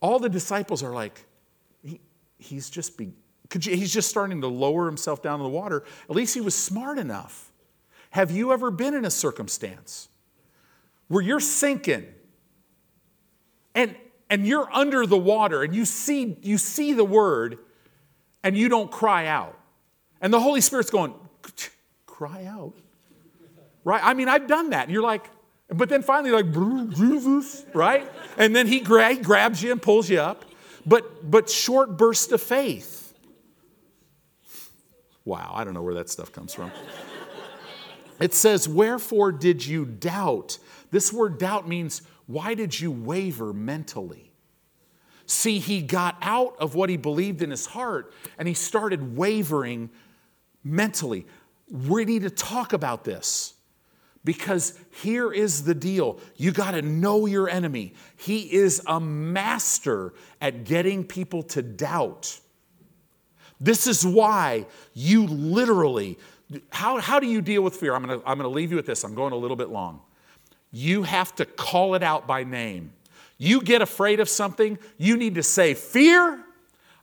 [0.00, 1.24] All the disciples are like,
[1.82, 2.00] he,
[2.38, 3.12] he's just be,
[3.60, 5.84] you, he's just starting to lower himself down in the water.
[6.08, 7.50] At least he was smart enough.
[8.10, 10.08] Have you ever been in a circumstance
[11.08, 12.06] where you're sinking
[13.74, 13.96] and
[14.32, 17.58] and you're under the water and you see, you see the word
[18.42, 19.58] and you don't cry out.
[20.22, 21.12] And the Holy Spirit's going,
[22.06, 22.72] cry out.
[23.84, 24.00] Right?
[24.02, 24.84] I mean, I've done that.
[24.84, 25.28] And you're like,
[25.68, 26.50] but then finally, like,
[26.96, 28.10] Jesus, right?
[28.38, 30.46] And then he, gra- grabs you and pulls you up.
[30.86, 33.12] But, but short burst of faith.
[35.26, 36.72] Wow, I don't know where that stuff comes from.
[38.18, 40.58] It says, Wherefore did you doubt?
[40.90, 44.32] This word doubt means why did you waver mentally?
[45.26, 49.90] See, he got out of what he believed in his heart and he started wavering
[50.64, 51.26] mentally.
[51.70, 53.54] We need to talk about this
[54.24, 57.94] because here is the deal you got to know your enemy.
[58.16, 62.38] He is a master at getting people to doubt.
[63.60, 66.18] This is why you literally,
[66.70, 67.94] how, how do you deal with fear?
[67.94, 69.04] I'm gonna, I'm gonna leave you with this.
[69.04, 70.00] I'm going a little bit long
[70.72, 72.92] you have to call it out by name.
[73.38, 76.42] You get afraid of something, you need to say, Fear,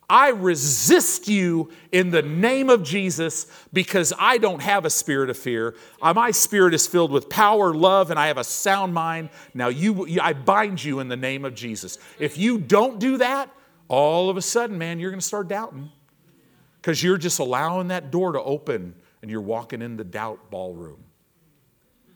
[0.09, 5.37] I resist you in the name of Jesus because I don't have a spirit of
[5.37, 5.75] fear.
[6.01, 9.29] Uh, my spirit is filled with power, love, and I have a sound mind.
[9.53, 11.99] Now, you, I bind you in the name of Jesus.
[12.17, 13.51] If you don't do that,
[13.87, 15.91] all of a sudden, man, you're going to start doubting
[16.81, 21.03] because you're just allowing that door to open and you're walking in the doubt ballroom,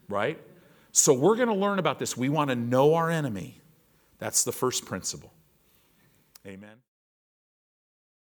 [0.10, 0.40] right?
[0.94, 2.16] So we're going to learn about this.
[2.16, 3.60] We want to know our enemy.
[4.20, 5.34] That's the first principle.
[6.46, 6.83] Amen.